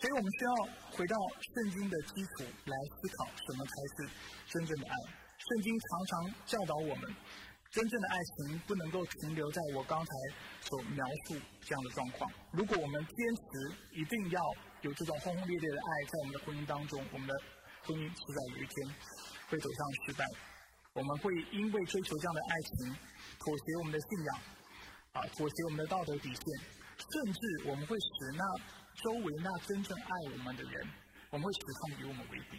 [0.00, 0.54] 所以我们需要
[0.96, 1.16] 回到
[1.54, 4.10] 圣经的基础来思考，什么才是
[4.48, 4.94] 真正的爱。
[5.36, 7.14] 圣经常常教导我们，
[7.70, 10.12] 真正的爱情不能够停留在我刚才
[10.60, 12.30] 所描述这样的状况。
[12.52, 14.40] 如果我们坚持一定要
[14.82, 17.34] 有这种轰轰烈烈的爱在我们的婚姻当中，我们的
[17.84, 18.94] 婚姻迟早有一天
[19.48, 20.24] 会走向失败。
[21.00, 22.94] 我们会因为追求这样的爱情，
[23.38, 24.40] 妥协我们的信仰，
[25.12, 26.44] 啊，妥协我们的道德底线，
[27.00, 28.44] 甚至我们会使那
[29.00, 30.86] 周围那真正爱我们的人，
[31.30, 32.58] 我们会使他们与我们为敌，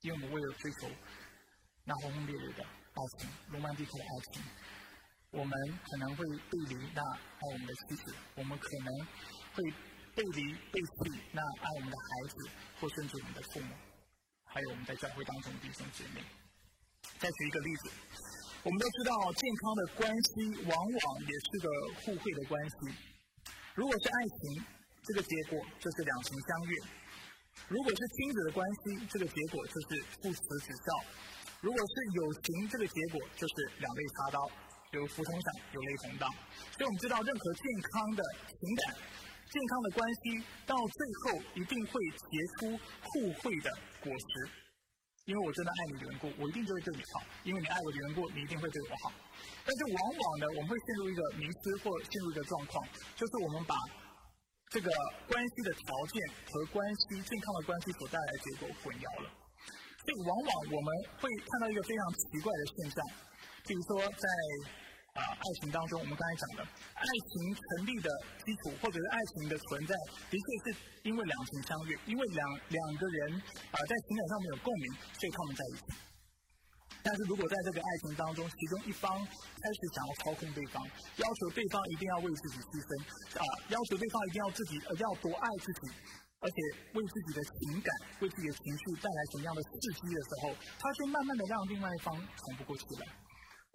[0.00, 0.90] 因为我们为了追求
[1.84, 4.42] 那轰轰烈烈的爱情、罗曼蒂克的爱情，
[5.30, 5.52] 我们
[5.88, 9.06] 可能会背离那爱我们的妻子，我们可能
[9.54, 9.62] 会
[10.16, 13.72] 背离背弃那爱我们的孩子，或甚至我们的父母，
[14.46, 16.24] 还有我们在教会当中的弟兄姐妹。
[17.18, 17.90] 再举一个例子，
[18.62, 20.30] 我们都知道，健康的关系
[20.68, 21.68] 往往也是个
[22.02, 22.76] 互惠的关系。
[23.74, 24.64] 如果是爱情，
[25.04, 26.74] 这个结果就是两情相悦；
[27.68, 30.88] 如果是亲子的关系，这个结果就是父慈子孝；
[31.60, 34.50] 如果是友情，这个结果就是两肋插刀，
[34.92, 36.28] 有福同享，有泪同当。
[36.76, 38.94] 所以我们知道，任何健康的情感、
[39.50, 43.70] 健康的关系，到最后一定会结出互惠的
[44.02, 44.65] 果实。
[45.26, 47.18] 因为我真的爱你的缘故，我一定就会对你好。
[47.42, 49.10] 因为你爱我的缘故，你一定会对我好。
[49.66, 52.78] 但是往往呢，我们会陷入一个迷失或陷入一个状况，
[53.18, 53.74] 就是我们把
[54.70, 54.86] 这个
[55.26, 55.82] 关系的条
[56.14, 59.26] 件和关系健康的关系所带来的结果混淆了。
[60.06, 62.98] 所以往往我们会看到一个非常奇怪的现象，
[63.66, 64.85] 比如说在。
[65.16, 68.08] 啊，爱情当中，我们刚才讲的，爱情成立的
[68.44, 69.96] 基础，或者是爱情的存在，
[70.28, 73.32] 的确是因为两情相悦，因为两两个人
[73.72, 74.84] 啊在情感上面有共鸣，
[75.16, 75.84] 所以他们在一起。
[77.02, 80.84] 但是如果在这个爱情当中，其中一方开始想要操控对方，
[81.16, 82.90] 要求对方一定要为自己牺牲，
[83.40, 85.82] 啊，要求对方一定要自己呃要多爱自己，
[86.42, 86.56] 而且
[86.92, 87.88] 为自己的情感、
[88.20, 90.52] 为自己的情绪带来什么样的刺激的时候，
[90.82, 93.06] 他就慢慢的让另外一方喘不过气来。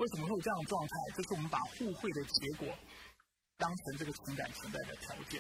[0.01, 0.93] 为什么会有这样的状态？
[1.13, 2.65] 就是我们把互惠的结果
[3.55, 5.37] 当成这个情感存在的条件，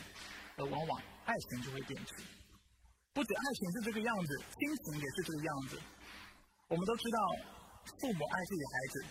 [0.55, 2.13] 而往往爱情就会变质。
[3.11, 5.81] 不止爱情是这个样子，亲情也是这个样子。
[6.69, 7.17] 我们都知道，
[7.99, 9.05] 父母爱自己的孩子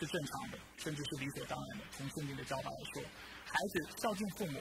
[0.00, 1.84] 是正常的，甚至是理所当然的。
[1.92, 3.02] 从圣经的教导来说，
[3.44, 4.58] 孩子孝敬父母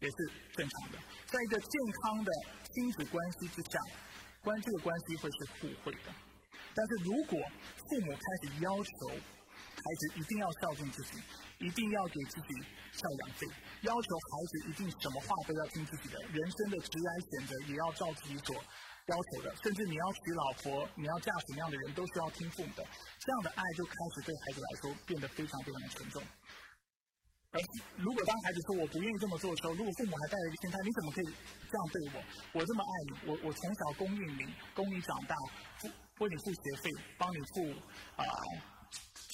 [0.00, 0.16] 也是
[0.58, 0.98] 正常的。
[1.30, 1.70] 在一个健
[2.02, 2.32] 康的
[2.66, 3.78] 亲子关系之下，
[4.42, 6.12] 关这个关系会是互惠的。
[6.74, 7.38] 但是如果
[7.86, 8.90] 父母开始要求，
[9.84, 11.20] 孩子一定要孝敬自己，
[11.58, 12.48] 一定要给自己
[12.92, 13.46] 孝养费，
[13.82, 22.86] 要求孩子一定什么话都要听自己的，人生的职业选择也要照自己所要求的，甚至你要娶老婆，你要嫁什么样的人都需要听父母的，
[23.20, 26.22] 这样的爱就开始对孩子来说变得非常非常的沉重。
[27.52, 27.60] 而
[27.98, 31.24] 如果当孩子说我不愿意这么做的时候，如果父母还带着一个心态，你怎么可以
[31.70, 32.58] 这样对我？
[32.58, 35.36] 我这么爱你，我我从小供应你，供你长大，
[36.16, 37.80] 付为你付学费，帮你付
[38.16, 38.26] 啊。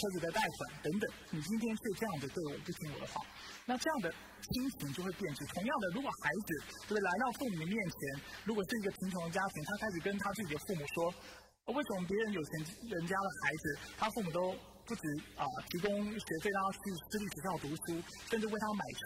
[0.00, 3.20] 车子的贷款等等，你今天却这样子对我不听我的话，
[3.66, 4.08] 那这样的
[4.40, 5.44] 亲情就会变质。
[5.52, 6.48] 同样的，如果孩子
[6.88, 8.00] 对来到父母的面前，
[8.48, 11.12] 如果是一个贫穷的家庭，他开始跟他自己的父母说
[11.76, 12.52] ：“为什么别人有钱
[12.88, 13.64] 人家的孩子，
[13.98, 15.02] 他父母都不止
[15.36, 16.80] 啊提供学费让他去
[17.12, 19.04] 私立学校读书，甚至为他买车，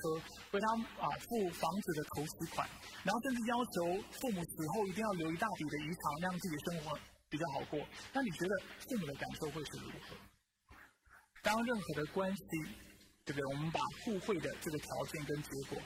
[0.53, 0.67] 为他
[1.03, 2.69] 啊付房子的投资款，
[3.03, 7.81] 然后甚至要求父母死后一定要留一大笔的遗产，让自己的生活比较好过。
[8.13, 8.55] 那你觉得
[8.87, 10.15] 父母的感受会是如何？”
[11.45, 12.43] 当任何的关系，
[13.25, 13.45] 对不对？
[13.53, 15.79] 我们把互惠的这个条件跟结果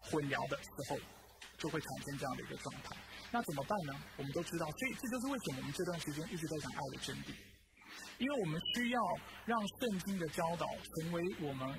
[0.00, 0.98] 混淆的时候，
[1.56, 2.90] 就会产生这样的一个状态。
[3.30, 3.94] 那怎么办呢？
[4.18, 7.30] 我们都知道，所以这就是为什么我们这段时间一直在讲爱的真谛，
[8.18, 9.00] 因为我们需要
[9.46, 11.70] 让圣经的教导成为我们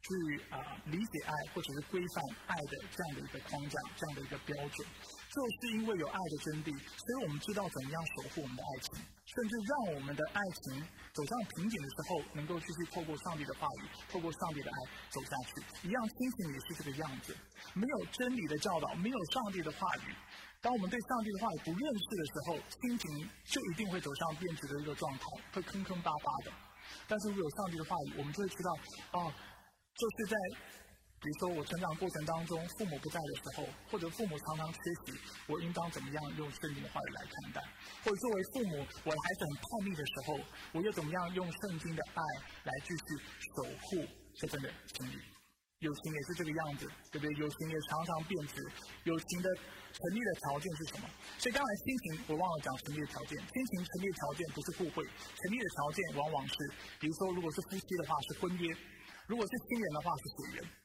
[0.00, 4.88] 去啊理解爱或者是规范爱的这样的一个框架，这样的一个标准。
[5.30, 10.82] 就是因为有爱的真谛，所以我们知道怎么样守护我们的爱情，甚至让我们的爱情
[11.14, 15.86] 走向瓶颈的时候，能够继续透过上帝的话语，透过上帝的爱走下去。
[15.86, 17.30] 一样，亲情也是这个样子。
[17.78, 20.10] 没有真理的教导，没有上帝的话语，
[20.60, 26.50] 当我们对上帝的话语不认识的时候，亲情就一定会走向变质的一个状态，会坑坑巴巴的。
[27.06, 28.70] 但是，如果有上帝的话语，我们就会知道，
[29.14, 29.30] 啊，
[29.94, 30.36] 就是在。
[31.20, 35.20] 比如说，我成长过程当中，父母不在的时候，或者父母常常缺席，
[35.52, 37.60] 我应当怎么样用圣经的话语来看待？
[38.02, 40.40] 或者作为父母，我的孩子很叛逆的时候，
[40.72, 42.22] 我又怎么样用圣经的爱
[42.64, 43.04] 来继续
[43.52, 44.08] 守护
[44.40, 45.20] 这份的情谊？
[45.84, 47.36] 友情也是这个样子，对不对？
[47.36, 48.64] 友情也常常变质。
[49.04, 49.48] 友情的
[49.92, 51.08] 成立的条件是什么？
[51.36, 53.36] 所以刚才亲情我忘了讲成立的条件。
[53.36, 56.54] 亲情成立的条件不是互惠，成立的条件往往是，
[56.96, 58.72] 比如说如果是夫妻的话是婚约，
[59.28, 60.79] 如果是亲人的话是血缘。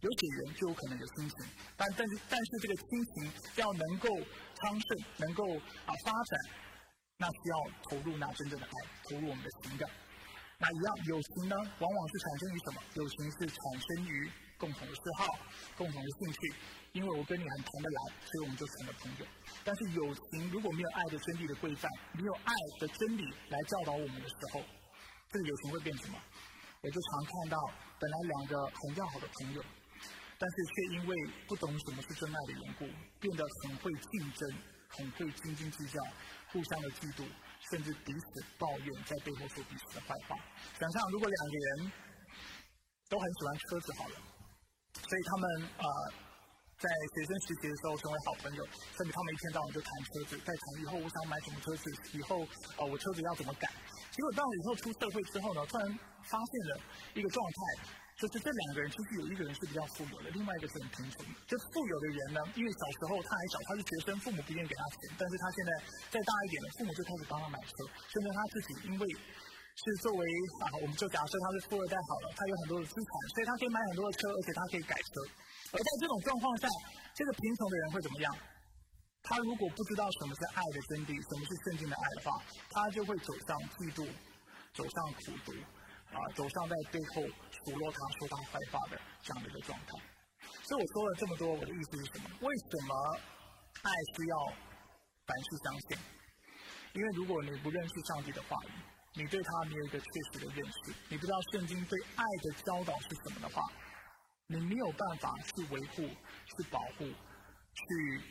[0.00, 1.36] 有血缘就有可能有亲情，
[1.76, 4.08] 但但是但是这个亲情要能够
[4.56, 5.44] 昌盛，能够
[5.84, 6.40] 啊发展，
[7.18, 8.72] 那需要投入那真正的爱，
[9.08, 9.88] 投入我们的情感。
[10.58, 12.82] 那一样，友情呢，往往是产生于什么？
[12.94, 15.38] 友情是产生于共同的嗜好、
[15.76, 16.54] 共同的兴趣。
[16.92, 19.26] 因为我跟你很谈得来，所以我们就成了朋友。
[19.64, 24.62] 但是友情如果没有爱的真理的规范，没有爱的真理来教导我们的时候，
[25.30, 26.18] 这个友情会变什么？
[26.82, 27.58] 我就常看到，
[27.98, 29.62] 本来两个很要好的朋友。
[30.40, 31.14] 但是却因为
[31.46, 32.88] 不懂什么是真爱的缘故，
[33.20, 34.48] 变得很会竞争，
[34.88, 36.00] 很会斤斤计较，
[36.48, 37.28] 互相的嫉妒，
[37.68, 40.34] 甚至彼此抱怨，在背后说彼此的坏话。
[40.80, 41.92] 想象如果两个人
[43.10, 44.16] 都很喜欢车子好了，
[44.96, 45.44] 所以他们
[45.76, 45.84] 啊
[46.80, 48.64] 在学生时期的时候成为好朋友，
[48.96, 51.84] 甚至他们一天到晚就谈车子，在谈以后我想买什么车子，
[52.16, 52.40] 以后
[52.80, 53.68] 啊我车子要怎么改。
[54.08, 55.86] 结果到了以后出社会之后呢，突然
[56.24, 56.80] 发现了
[57.12, 57.92] 一个状态。
[58.20, 61.32] 就是这两个人，其实有一个人是比较富有的，另外一个是很贫穷的。
[61.48, 65.16] 这富有的人呢，因为小时候他还小，他是学生，父母不愿意给他钱。
[65.16, 65.70] 但是他现在
[66.12, 67.72] 再大一点了，父母就开始帮他买车。
[68.12, 70.20] 甚至他自己因为是作为
[70.68, 75.24] 啊，我们就假设他是富二代好了，他有很多的资产，所以他可以买很多的车，而且他可以改车。
[75.72, 76.68] 而在这种状况下，
[77.16, 78.28] 这个贫穷的人会怎么样？
[79.24, 82.36] 他如果不知道什么是爱的真谛，什么是圣经的爱的话，
[82.68, 84.04] 他就会走向嫉妒，
[84.76, 85.56] 走向苦读。
[86.12, 89.98] 啊，走上在背后数落他、说他坏话的这样的一个状态。
[90.64, 92.30] 所以我说了这么多，我的意思是什么？
[92.40, 92.94] 为什么
[93.82, 94.36] 爱需要
[95.26, 95.98] 凡事相信？
[96.94, 98.70] 因为如果你不认识上帝的话语，
[99.14, 103.62] 你对他没有一个确实的认识，你不知道圣经对爱的教导是什么的话，
[104.48, 108.22] 你没有办法去维护、去保护、去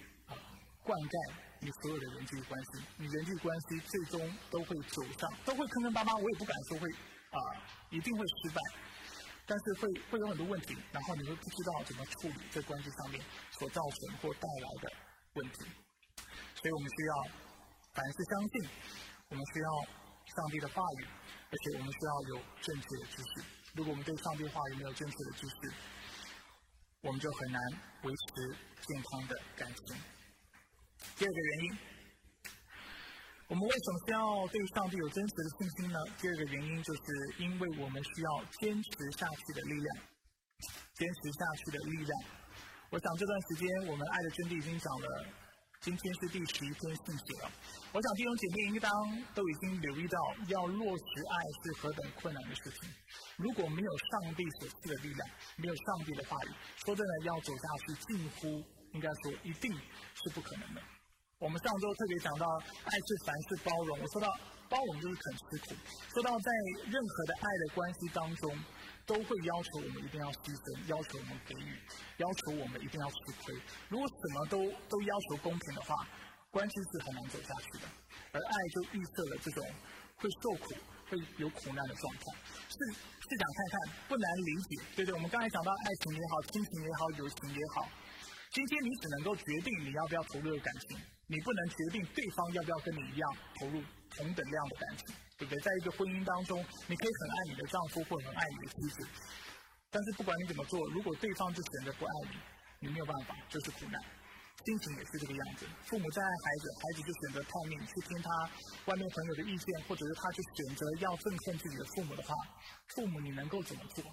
[0.84, 2.84] 灌溉你所有的人际关系。
[2.98, 6.16] 你人际关系最终都会走上，都会坑坑巴巴。
[6.16, 6.90] 我也不敢说会。
[7.32, 7.38] 啊，
[7.90, 8.62] 一定会失败，
[9.46, 14.92] 但是会会有很多问题，然后你会不知道怎么处理这关系上面所造成或带来的
[15.34, 15.66] 问题，
[16.56, 17.14] 所以我们需要
[17.94, 18.70] 凡事相信，
[19.30, 19.70] 我们需要
[20.36, 21.08] 上帝的话语，
[21.52, 23.46] 而且我们需要有正确的知识。
[23.76, 25.74] 如果我们对上帝话语没有正确的知识，
[27.02, 27.62] 我们就很难
[28.04, 29.98] 维持健康的感情。
[31.16, 31.99] 第二个原因。
[33.50, 35.98] 我们为什么需要对上帝有真实的信心呢？
[36.22, 37.02] 第二个原因就是
[37.40, 39.98] 因为我们需要坚持下去的力量，
[40.94, 42.14] 坚持下去的力量。
[42.92, 45.26] 我想这段时间我们爱的真谛已经讲了，
[45.82, 47.50] 今天是第十一篇信息了。
[47.92, 48.94] 我想弟兄姐妹应当
[49.34, 51.36] 都已经留意到，要落实爱
[51.66, 52.88] 是何等困难的事情。
[53.38, 56.54] 如果没有上帝所赐的力量，没有上帝的话语，
[56.86, 60.82] 说真的要走下去，近乎应该说一定是不可能的。
[61.40, 62.46] 我们上周特别讲到，
[62.84, 63.98] 爱是凡事包容。
[63.98, 64.28] 我说到
[64.68, 65.76] 包容就是肯吃苦。
[66.12, 66.52] 说到在
[66.84, 68.52] 任何的爱的关系当中，
[69.08, 71.80] 都会要求我们一定要牺牲，要求我们给予，
[72.18, 73.56] 要求我们一定要吃亏。
[73.88, 75.96] 如果什么都都要求公平的话，
[76.52, 77.88] 关系是很难走下去的。
[78.36, 79.64] 而爱就预设了这种
[80.20, 80.76] 会受苦、
[81.08, 82.36] 会有苦难的状态。
[82.68, 85.16] 是是想看看，不难理解，对对？
[85.16, 87.88] 我们刚才讲到爱情也好，亲情也好，友情也好，
[88.52, 90.98] 今天你只能够决定你要不要投入感情。
[91.30, 93.78] 你不能决定对方要不要跟你一样投入
[94.18, 95.62] 同等量的感情，对不对？
[95.62, 96.58] 在一个婚姻当中，
[96.90, 99.08] 你可以很爱你的丈夫或很爱你的妻子，
[99.92, 104.02] 但是不管你怎么做，如果对方就选择不爱你，你没有办法，就是苦难。
[104.66, 108.30] 亲情也是这个样子，父母在爱孩子，孩子就选择叛逆，去听他
[108.90, 112.34] 外面朋友的意见，或者是他就选择要憎恨自己的父母的话，
[112.96, 114.04] 父母你能够怎么做？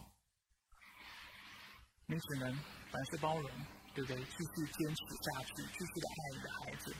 [2.05, 2.53] 你只能
[2.93, 3.51] 凡事包容。
[3.97, 4.17] 对不对？
[4.21, 6.95] 继续坚持下去，继续的爱你的孩子，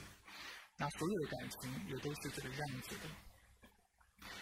[0.77, 3.05] 那所有的感情也都是这个样子的。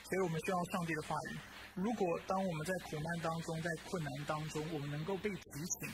[0.08, 1.38] 所以我们需要上帝的话语。
[1.76, 5.92] 如果当我们在苦难当中，在困难当中，我们能够被提醒，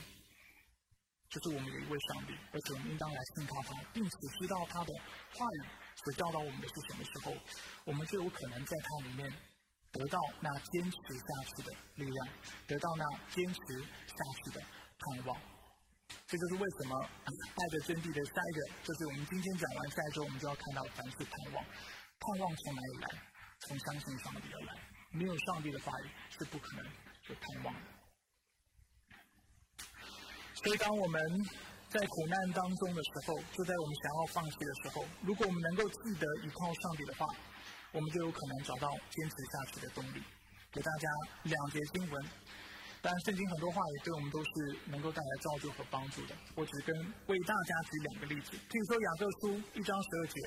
[1.28, 4.92] 就是我们有一位上帝，而且我们应当来信靠他，并且知道他的
[5.34, 5.66] 话语
[6.04, 7.34] 所教导我们的是什么时候，
[7.84, 9.32] 我们就有可能在他里面
[9.90, 12.28] 得到那坚持下去的力量，
[12.68, 15.51] 得到那坚持下去的盼望。
[16.26, 21.64] 这就是为什么爱的真谛的下一个，就是我们今天讲完下一周，我们就要看到凡事盼望。
[21.64, 23.22] 盼望从哪里来？
[23.60, 24.72] 从相信上帝而来。
[25.10, 26.84] 没有上帝的话语，是不可能
[27.28, 27.80] 有盼望的。
[30.54, 31.20] 所以，当我们
[31.90, 37.26] 在苦难当中的时候，就在我们想要放弃的时候，如果我们能够记得依靠上帝的话，
[37.92, 40.22] 我们就有可能找到坚持下去的动力。
[40.72, 41.08] 给大家
[41.42, 42.24] 两节经文。
[43.02, 46.34] 但圣经很多话语对我们都是能够带来造就和帮助的。
[46.54, 46.94] 我只跟
[47.26, 50.38] 为大家举两个例子，譬如说雅各书一章十二节，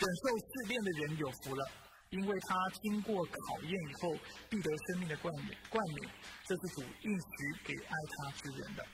[0.00, 1.62] 忍受试炼的人有福了。
[2.10, 4.14] 因为他经过考验以后
[4.48, 6.14] 必得生命的冠冕，冠冕
[6.46, 7.34] 这是主应许
[7.66, 8.86] 给爱他之人的。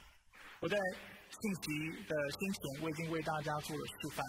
[0.59, 0.79] 我在
[1.29, 4.25] 信息的先前，我已经为大家做了示范。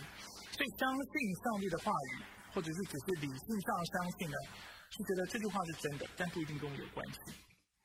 [0.51, 4.37] 所以相信上帝的话语，或者是只是理性上相信呢，
[4.91, 7.17] 是觉得这句话是真的，但不一定跟我有关系。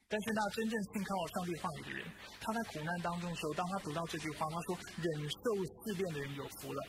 [0.09, 2.07] 但是那真正信靠上帝话语的人，
[2.41, 5.37] 他在苦难当中的时候，当他读到这句话，他说忍受
[5.67, 6.81] 试炼的人有福了，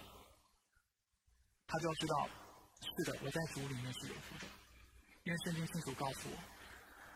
[1.66, 2.30] 他就要知道，
[2.80, 4.46] 是的，我在主里面是有福的，
[5.24, 6.38] 因为圣经清楚告诉我，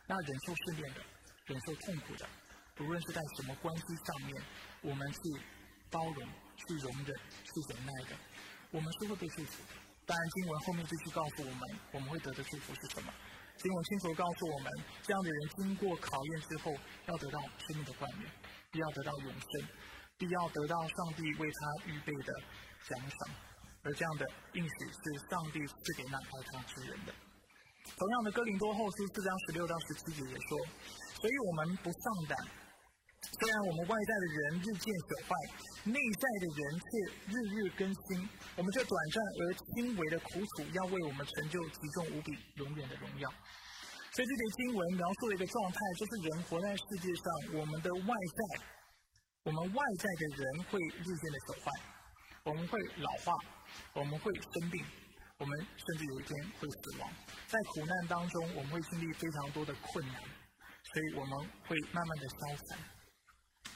[0.08, 1.02] 那忍受试炼的，
[1.46, 2.28] 忍受痛苦的。
[2.80, 4.44] 无论是在什么关系上面，
[4.82, 5.20] 我们是
[5.92, 6.28] 包容、
[6.58, 8.18] 去容忍、去忍耐的，
[8.72, 9.80] 我们是会被祝福的。
[10.08, 13.14] 当然，经文后面继续告诉我们，我们会得的祝福是什么？
[13.62, 14.72] 经文清楚告诉我们，
[15.04, 16.74] 这样的人经过考验之后，
[17.06, 18.26] 要得到生命的冠冕，
[18.72, 19.70] 必要得到永生，
[20.18, 22.34] 必要得到上帝为他预备的
[22.90, 23.36] 奖赏。
[23.84, 27.14] 而这样的应许是上帝赐给那爱他之人的。
[27.98, 30.58] 同样的，哥林多后书四章十六到十七节也说，
[31.20, 32.38] 所以我们不上胆。
[33.22, 35.34] 虽然我们外在的人日渐朽坏，
[35.86, 36.90] 内在的人却
[37.30, 38.30] 日日更新。
[38.58, 43.30] 我们这短暂而轻微的苦楚，要为我们成就极重无比、永远的荣耀。
[44.12, 47.26] 所以这节经文描述了一个状态，就是人活在世界上，
[47.62, 48.42] 我们的外在，
[49.46, 51.72] 我们外在的人会日渐的朽坏，
[52.44, 53.34] 我们会老化，
[53.94, 54.84] 我们会生病，
[55.38, 57.10] 我们甚至有一天会死亡。
[57.48, 62.80] 在苦难当中，我们会经历非常多的困难，所以我们会慢慢的消散。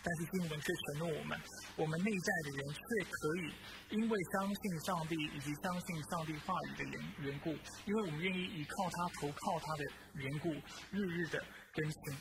[0.06, 1.36] 但是经文却承诺我们，
[1.76, 2.80] 我们内在的人却
[3.10, 7.50] 可以，因为相信上帝以及相信上帝话语的缘缘故，
[7.88, 9.84] 因为我们愿意依靠他、投靠他的
[10.14, 10.54] 缘故，
[10.92, 11.44] 日日的
[11.74, 12.18] 更新。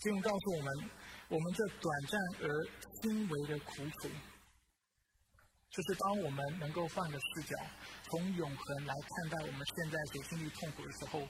[0.00, 0.90] 经文告诉我们，
[1.28, 2.48] 我们这短暂而
[3.00, 4.10] 轻微的苦楚，
[5.70, 7.56] 就是当我们能够换个视角，
[8.10, 11.28] 从永恒来看待我们现在所经历痛苦的时候。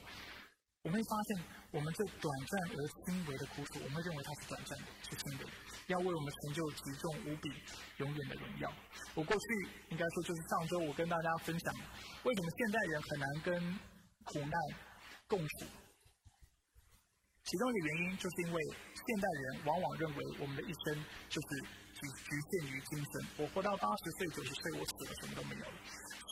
[0.83, 5.51] 我们会发现，我们这短暂而轻微的苦楚，我们会认为它是短暂的，是轻微的，
[5.87, 7.49] 要为我们成就极重无比、
[8.03, 8.69] 永远的荣耀。
[9.15, 9.45] 我过去
[9.91, 11.73] 应该说，就是上周我跟大家分享，
[12.23, 13.79] 为什么现代人很难跟
[14.25, 14.59] 苦难
[15.25, 15.65] 共处。
[17.45, 18.61] 其中一个原因，就是因为
[18.91, 21.61] 现代人往往认为我们的一生就是
[21.95, 23.25] 局局限于精神。
[23.37, 25.77] 我活到八十岁、九十岁，我死了，什么都没有了。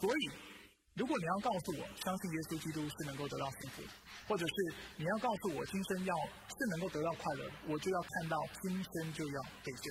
[0.02, 0.61] 所以。
[0.96, 3.82] 如果你要告诉我，相信耶稣基督是能够得到幸福，
[4.28, 4.56] 或者是
[4.98, 6.14] 你要告诉我，今生要
[6.52, 9.88] 是能够得到快乐，我就要看到今生就要得救，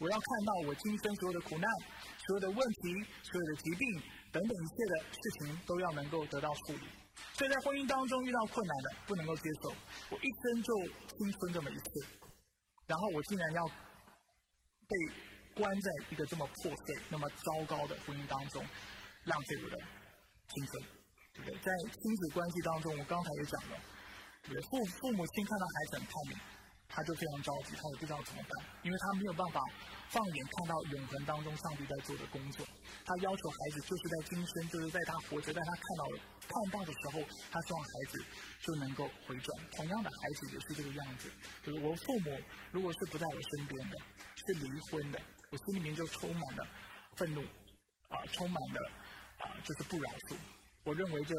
[0.00, 1.68] 我要看到我今生所有的苦难、
[2.24, 3.84] 所有的问题、所有的疾病
[4.32, 6.88] 等等一切的事情都要能够得到处理。
[7.36, 9.68] 所以在婚姻当中遇到困难的，不能够接受，
[10.08, 10.72] 我一生就
[11.12, 12.08] 青春这么一次，
[12.86, 14.96] 然后我竟然要被
[15.60, 18.64] 关在一个这么破碎、那么糟糕的婚姻当中，
[19.24, 19.76] 浪费我的。
[20.48, 20.82] 青春，
[21.34, 21.58] 对不对？
[21.60, 23.76] 在亲子关系当中，我刚才也讲了，
[24.42, 26.36] 对父父母亲看到孩子很叛逆，
[26.88, 29.60] 他就非常着急，他也不知道怎么办，因为他没有办法
[30.10, 32.66] 放眼看到永恒当中上帝在做的工作。
[33.04, 36.04] 他要求孩子就是在今生，就是在他活着，在他看到
[36.42, 38.24] 看到的时候，他希望孩子
[38.60, 39.48] 就能够回转。
[39.72, 41.30] 同样的，孩子也是这个样子，
[41.64, 42.38] 就是我父母
[42.70, 43.96] 如果是不在我身边的，
[44.36, 45.18] 是离婚的，
[45.50, 46.66] 我心里面就充满了
[47.16, 47.40] 愤怒，
[48.08, 48.90] 啊，充满了。
[49.42, 50.36] 啊，就是不饶恕。
[50.84, 51.34] 我认为这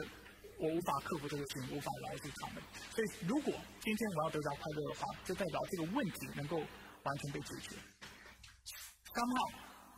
[0.59, 2.63] 我无法克服这个事情，无法饶恕他们。
[2.91, 7.75] 所以，如果今天我要得到快乐的话，就代表这个问题能够完全被解决。
[9.13, 9.35] 刚好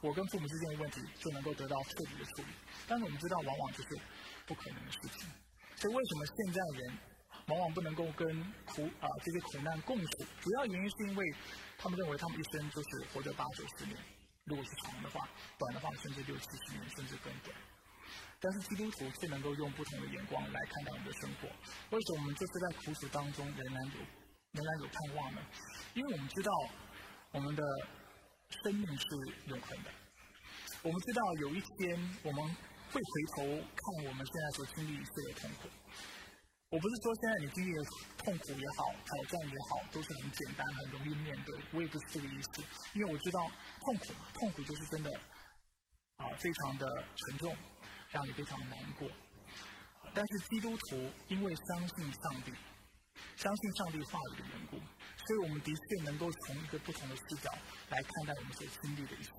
[0.01, 2.47] 我跟父母之间的问题就能够得到彻底的处理。
[2.87, 3.99] 但是我们知道，往往就是
[4.47, 5.29] 不可能的事情。
[5.75, 6.97] 所以，为什么现在人
[7.47, 8.25] 往往不能够跟
[8.65, 10.25] 苦啊这些苦难共处？
[10.41, 11.35] 主要原因是因为
[11.77, 13.97] 他们认为他们一生就是活着八九十年，
[14.45, 15.29] 如果是长的话，
[15.59, 17.55] 短的话甚至六七十年，甚至更短。
[18.39, 21.47] 但是基督徒却能够用不同的眼光来看待我们的生活。
[21.95, 23.99] 为什么我们这次在苦楚当中仍然有
[24.51, 25.41] 仍然有盼望呢？
[25.93, 26.51] 因为我们知道
[27.31, 27.63] 我们的
[28.63, 29.05] 生命是
[29.47, 29.91] 永恒的。
[30.83, 32.45] 我们知道有一天我们
[32.91, 35.69] 会回头看我们现在所经历一切的痛苦。
[36.69, 37.83] 我不是说现在你经历的
[38.17, 41.57] 痛苦也好、挑战也好，都是很简单、很容易面对。
[41.71, 42.63] 我也不是这个意思，
[42.93, 43.49] 因为我知道
[43.81, 45.09] 痛苦，痛苦就是真的
[46.17, 47.55] 啊，非常的沉重。
[48.16, 49.09] 让你非常难过，
[50.13, 52.53] 但是基督徒因为相信上帝，
[53.36, 57.51] 相信上帝话语的缘故，所以我们的确能够从一个不同的视角
[57.89, 59.32] 来看待我们所经历的一切。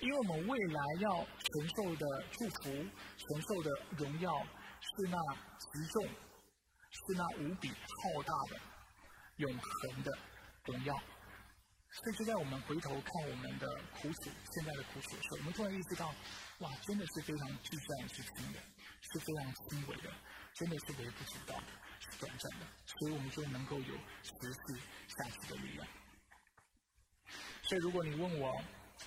[0.00, 2.70] 因为我们未来要承受的祝福、
[3.16, 5.16] 承受的荣耀，是那
[5.58, 8.60] 极重、是那无比浩大的、
[9.36, 10.12] 永恒的
[10.66, 10.94] 荣耀。
[11.92, 13.66] 所以就在我们回头看我们的
[14.00, 16.14] 苦楚，现在的苦楚的时候，我们突然意识到。
[16.60, 18.60] 哇，真的是非常巨大的事情的，
[19.00, 20.12] 是非常轻微的，
[20.52, 25.88] 真的是微不足道的，是短暂的，所以我们就能够有持续下去的力量。
[27.62, 28.52] 所以，如果你问我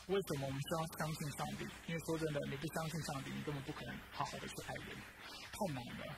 [0.08, 4.98] 为什么我们需要相信上帝，因为说真的，你不相信上帝，你根本不可能好好的去爱人，
[5.54, 6.18] 太难了。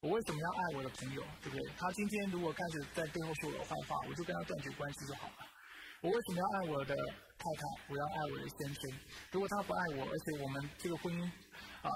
[0.00, 1.72] 我为什么要爱我的朋友，对不对？
[1.76, 5.46] 他今天如果开始在背后说我的坏话，我就跟他断绝关系就好了。
[6.02, 7.62] 我为什么要爱我的太太？
[7.88, 9.00] 我要爱我的先生。
[9.32, 11.22] 如果他不爱我，而且我们这个婚姻
[11.82, 11.90] 啊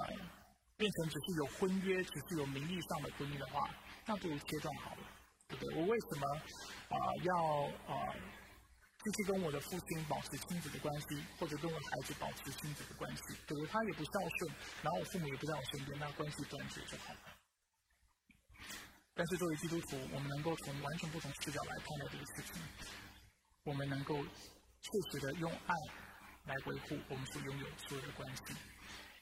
[0.77, 3.71] 变成只是有婚约，只是有名义上的婚姻的话，
[4.05, 5.03] 那不如切断好了，
[5.49, 5.81] 对不对？
[5.81, 6.27] 我为什么
[6.93, 13.23] 啊要啊继续跟我的父亲保持亲子的关系，或者跟我孩子保持亲子的关系？
[13.47, 13.67] 对不对？
[13.69, 14.53] 他也不孝顺，
[14.83, 17.21] 然后我父母也不在我身边，那关系断绝就好了。
[19.15, 22.63] 但是作为基督徒，我们能够从完全不同视角来看待这个事情。
[23.65, 25.75] 我们能够确实的用爱
[26.45, 28.55] 来维护我们所拥有所有的关系，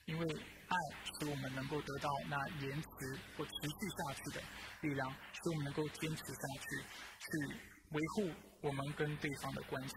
[0.06, 0.26] 因为
[0.66, 2.88] 爱使我们能够得到那延迟
[3.36, 4.42] 或持续下去的
[4.80, 6.82] 力量，使我们能够坚持下去，
[7.22, 7.56] 去
[7.90, 8.30] 维护
[8.62, 9.94] 我们跟对方的关系。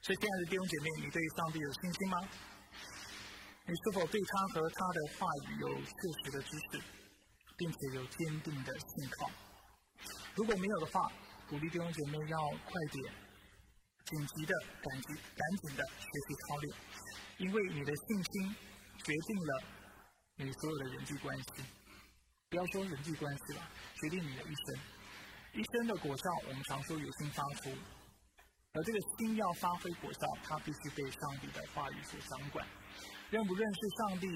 [0.00, 2.16] 所以，亲爱的弟兄姐妹，你对上帝有信心吗？
[3.66, 5.92] 你是否对他和他的话语有确
[6.24, 6.82] 实的知识，
[7.58, 9.30] 并且有坚定的信靠？
[10.34, 11.12] 如果没有的话，
[11.54, 12.36] 鼓励弟兄姐妹要
[12.66, 13.14] 快点、
[14.06, 14.52] 紧急的、
[14.82, 16.76] 赶紧、赶紧的学习操练，
[17.38, 18.56] 因为你的信心
[19.04, 19.62] 决定了
[20.34, 21.62] 你所有的人际关系。
[22.50, 23.62] 不要说人际关系了，
[24.00, 24.80] 决定你的一生。
[25.52, 27.70] 一生的果效，我们常说有心发出，
[28.72, 32.66] 而这个心要发挥果效，它必须被上帝的话语所掌管。
[33.30, 34.26] 认不认识上帝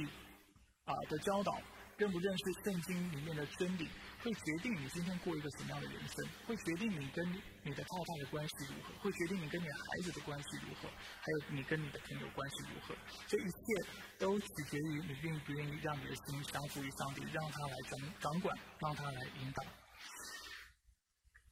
[0.84, 1.60] 啊的教导？
[1.98, 3.88] 认不认识圣经里面的真理？
[4.22, 7.26] 会决定你今天过一个什么样的人生，会决定你跟
[7.64, 12.94] 你的太太的关系如何，会决定你跟你孩子的关系如何，还有你跟你的朋友关系如何。
[13.26, 19.64] 这一切都取决于你愿不愿意让你的心降服于上帝，让他来掌掌管，让他来引导。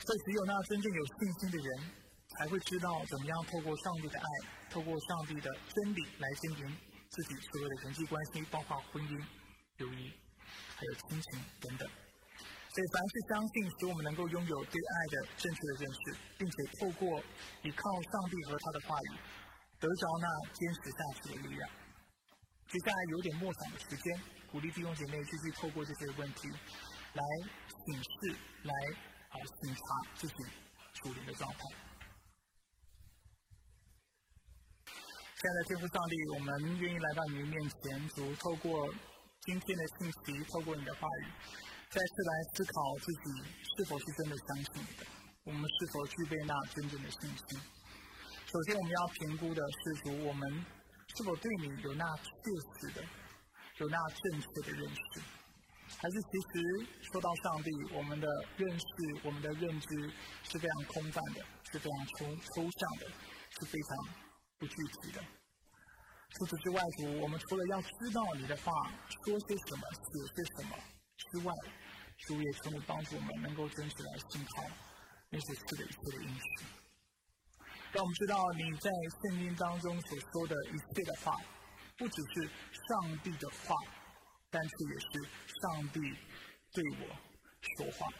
[0.06, 1.90] 所以，只有那真正有信心的人，
[2.38, 4.26] 才会知道怎么样透过上帝的爱，
[4.70, 6.76] 透过上帝的真理来经营
[7.10, 9.24] 自己所有的人际关系，包括婚姻、
[9.78, 10.12] 友谊，
[10.76, 11.88] 还有亲情等等。
[12.76, 17.18] 所以，凡是相信使我们能够拥有对爱的正确的认识，并且透过
[17.62, 19.16] 依靠上帝和他的话语，
[19.80, 21.70] 得着那坚持下去的力量。
[22.68, 24.20] 接下来有点默想的时间，
[24.52, 26.48] 鼓励弟兄姐妹继续透过这些问题
[27.14, 27.22] 来
[27.86, 28.72] 警示、来
[29.30, 29.80] 啊审查
[30.14, 30.34] 自己
[30.92, 31.58] 处理的状态。
[35.40, 38.92] 现在，天父上帝，我们愿意来到你的面前，主透过
[39.46, 41.26] 今天的信息，透过你的话语。
[41.88, 43.46] 再次来思考自己
[43.78, 45.06] 是否是真的相信的，
[45.44, 47.60] 我们是否具备那真正的信心？
[48.50, 50.66] 首先，我们要评估的是说，我们
[51.14, 52.32] 是否对你有那确
[52.74, 53.04] 实的、
[53.78, 55.22] 有那正确的认识，
[55.96, 58.26] 还是其实说到上帝，我们的
[58.56, 58.84] 认识、
[59.22, 61.40] 我们的认知是非常空泛的，
[61.70, 63.06] 是非常抽抽象的，
[63.60, 63.96] 是非常
[64.58, 65.22] 不具体的。
[66.34, 68.72] 除此之外，主，我们除了要知道你的话
[69.24, 70.76] 说些什么、写些什么
[71.30, 71.54] 之外，
[72.26, 74.64] 主也求你帮助我们，能够真实来信靠
[75.30, 76.64] 你所赐的一切的应许，
[77.92, 78.90] 让我们知道你在
[79.22, 81.40] 圣经当中所说的一切的话，
[81.96, 82.50] 不只是
[82.88, 83.74] 上帝的话，
[84.50, 85.28] 但是也是
[85.62, 86.00] 上帝
[86.72, 87.16] 对我
[87.78, 88.12] 说话。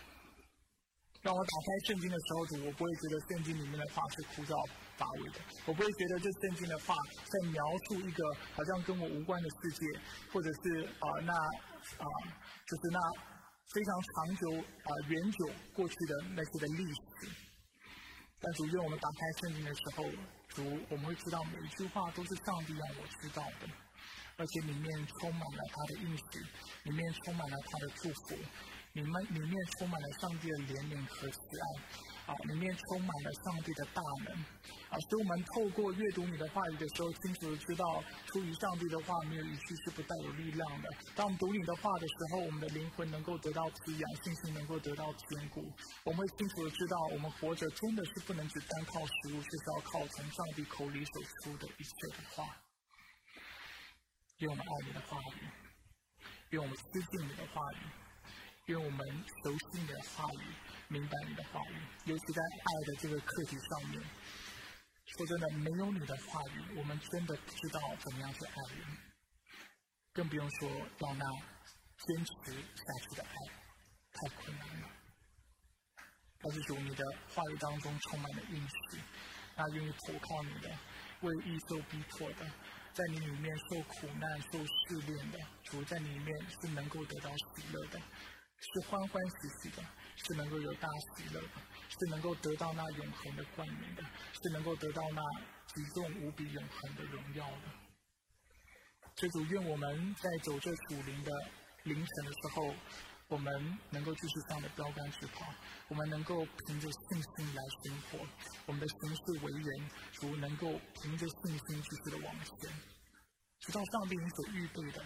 [1.23, 6.95] 让我打开圣经的时候，主我不会觉得圣经里面的话是枯燥的乏味的，我不会觉得这圣经的话
[7.25, 8.25] 在描述一个
[8.55, 9.87] 好像跟我无关的世界，
[10.33, 12.07] 或者是啊那啊
[12.67, 12.99] 就是那。
[13.75, 17.29] 非常长久啊，远久过去的那些的历史。
[18.41, 20.05] 但主，愿我们打开圣经的时候，
[20.49, 23.67] 主我们会知道每一句话都是上帝让我知道的，
[24.37, 26.39] 而且里面充满了他的应许，
[26.85, 28.37] 里面充满了他的祝福，
[28.93, 31.67] 里面里面充满了上帝的怜悯和慈爱。
[32.27, 34.35] 啊，里面充满了上帝的大能，
[34.91, 40.89] 啊，所以我们透过阅读你的话语的时候，清楚的知道，出于上帝的话，没有一句是不带有力量的。
[41.14, 45.64] 当我们读你的话的时候，我们的灵魂能够得到滋养，信心能够得到坚固。
[46.05, 52.45] 我们会清楚的知道，我们活着真的是不能只单靠食物，是要靠从上帝口里所出的一切的话。
[54.39, 55.49] 愿我们爱你的话语，
[56.51, 57.79] 愿我们思近你的话语，
[58.67, 60.55] 愿我们熟悉的话语。
[60.89, 64.01] 明白你的话语，尤其在爱的这个课题上面。
[65.05, 68.87] 说真的，没有你的话语，我们真的不知道怎么样去爱人，
[70.12, 71.25] 更不用说要那
[72.07, 73.35] 坚持下去的爱，
[74.12, 74.89] 太困难了。
[76.41, 77.05] 但是主，你的
[77.35, 79.01] 话语当中充满了应许，
[79.57, 80.69] 那愿意投靠你的，
[81.23, 82.47] 为易受逼迫的，
[82.93, 88.01] 在你里面受苦难、受试炼的，主在你里面是能够得到喜乐的，
[88.59, 89.83] 是欢欢喜喜的，
[90.17, 91.49] 是能够有大喜乐的，
[91.89, 94.03] 是能够得到那永恒的冠冕的，
[94.43, 95.23] 是能够得到那
[95.75, 97.63] 极重无比永恒的荣耀的。
[99.15, 101.33] 这主愿我们在走这属灵的
[101.85, 102.75] 凌晨的时候。
[103.29, 103.53] 我们
[103.91, 105.53] 能够继续向着标杆去跑，
[105.89, 108.25] 我们能够凭着信心来生活，
[108.67, 109.91] 我们的行事为人，
[110.21, 110.71] 如能够
[111.03, 112.71] 凭着信心继续的往前，
[113.59, 115.05] 直到上帝你所预备的，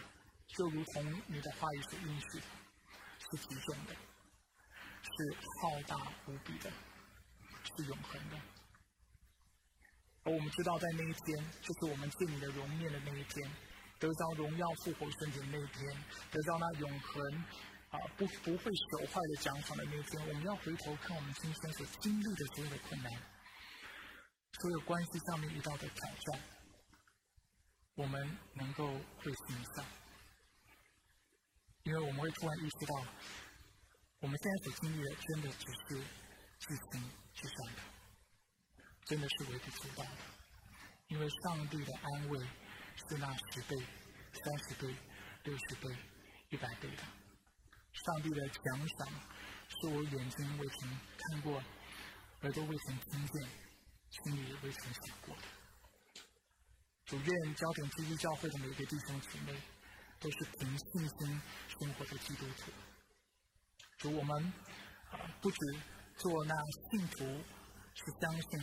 [0.49, 2.43] 就如同你的话语所应许，
[3.31, 3.95] 是极重的，
[5.03, 6.71] 是浩大无比的，
[7.77, 8.37] 是永恒的。
[10.25, 13.51] 而我们知道，在那一天，就是我们见你的容面的那一天，
[13.99, 17.45] 得着荣耀复活圣洁那一天，得到那永恒。
[17.91, 23.11] 啊，不不会朽坏的奖赏的那一天，我们要回头看我们今天所经历的所有的困难，
[24.61, 26.41] 所有关系上面遇到的挑战，
[27.97, 29.85] 我们能够会心一笑，
[31.85, 33.07] 因为我们会突然意识到，
[34.21, 36.05] 我们现在所经历的真的只是
[36.59, 37.83] 自行之上的，
[39.07, 40.19] 真的是微不足道的，
[41.09, 42.39] 因为上帝的安慰
[43.09, 43.77] 是那十倍、
[44.33, 44.95] 三十倍、
[45.45, 45.97] 六十倍、
[46.51, 47.03] 一百倍的。
[47.93, 49.09] 上帝的奖赏
[49.69, 51.63] 是我眼睛未曾看过，
[52.43, 53.49] 耳朵未曾听见，
[54.11, 55.43] 心里未曾想过的。
[57.07, 59.61] 主愿焦点基督教会的每一个弟兄姊妹，
[60.21, 62.71] 都是凭信心生活的基督徒。
[63.99, 64.53] 主我们
[65.11, 65.59] 啊，不止
[66.19, 66.55] 做那
[66.91, 67.25] 信徒，
[67.95, 68.61] 是相信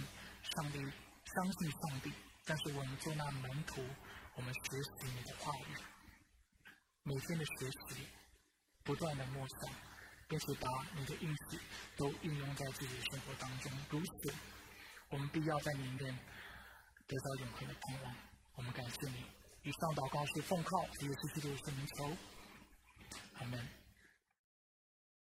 [0.55, 2.13] 上帝，相信上帝，
[2.45, 3.83] 但是我们做那门徒，
[4.35, 5.75] 我们学习你的话语，
[7.03, 8.07] 每天的学习。
[8.83, 9.73] 不断的默想，
[10.29, 11.59] 并且把你的意识
[11.97, 13.69] 都应用在自己的生活当中。
[13.89, 14.33] 如此，
[15.09, 16.17] 我们必要在里面
[17.05, 18.15] 得到永恒的盼望。
[18.55, 19.36] 我们感谢你。
[19.73, 22.09] 上岛高速奉靠耶稣基督的名求。
[23.39, 23.76] 阿门。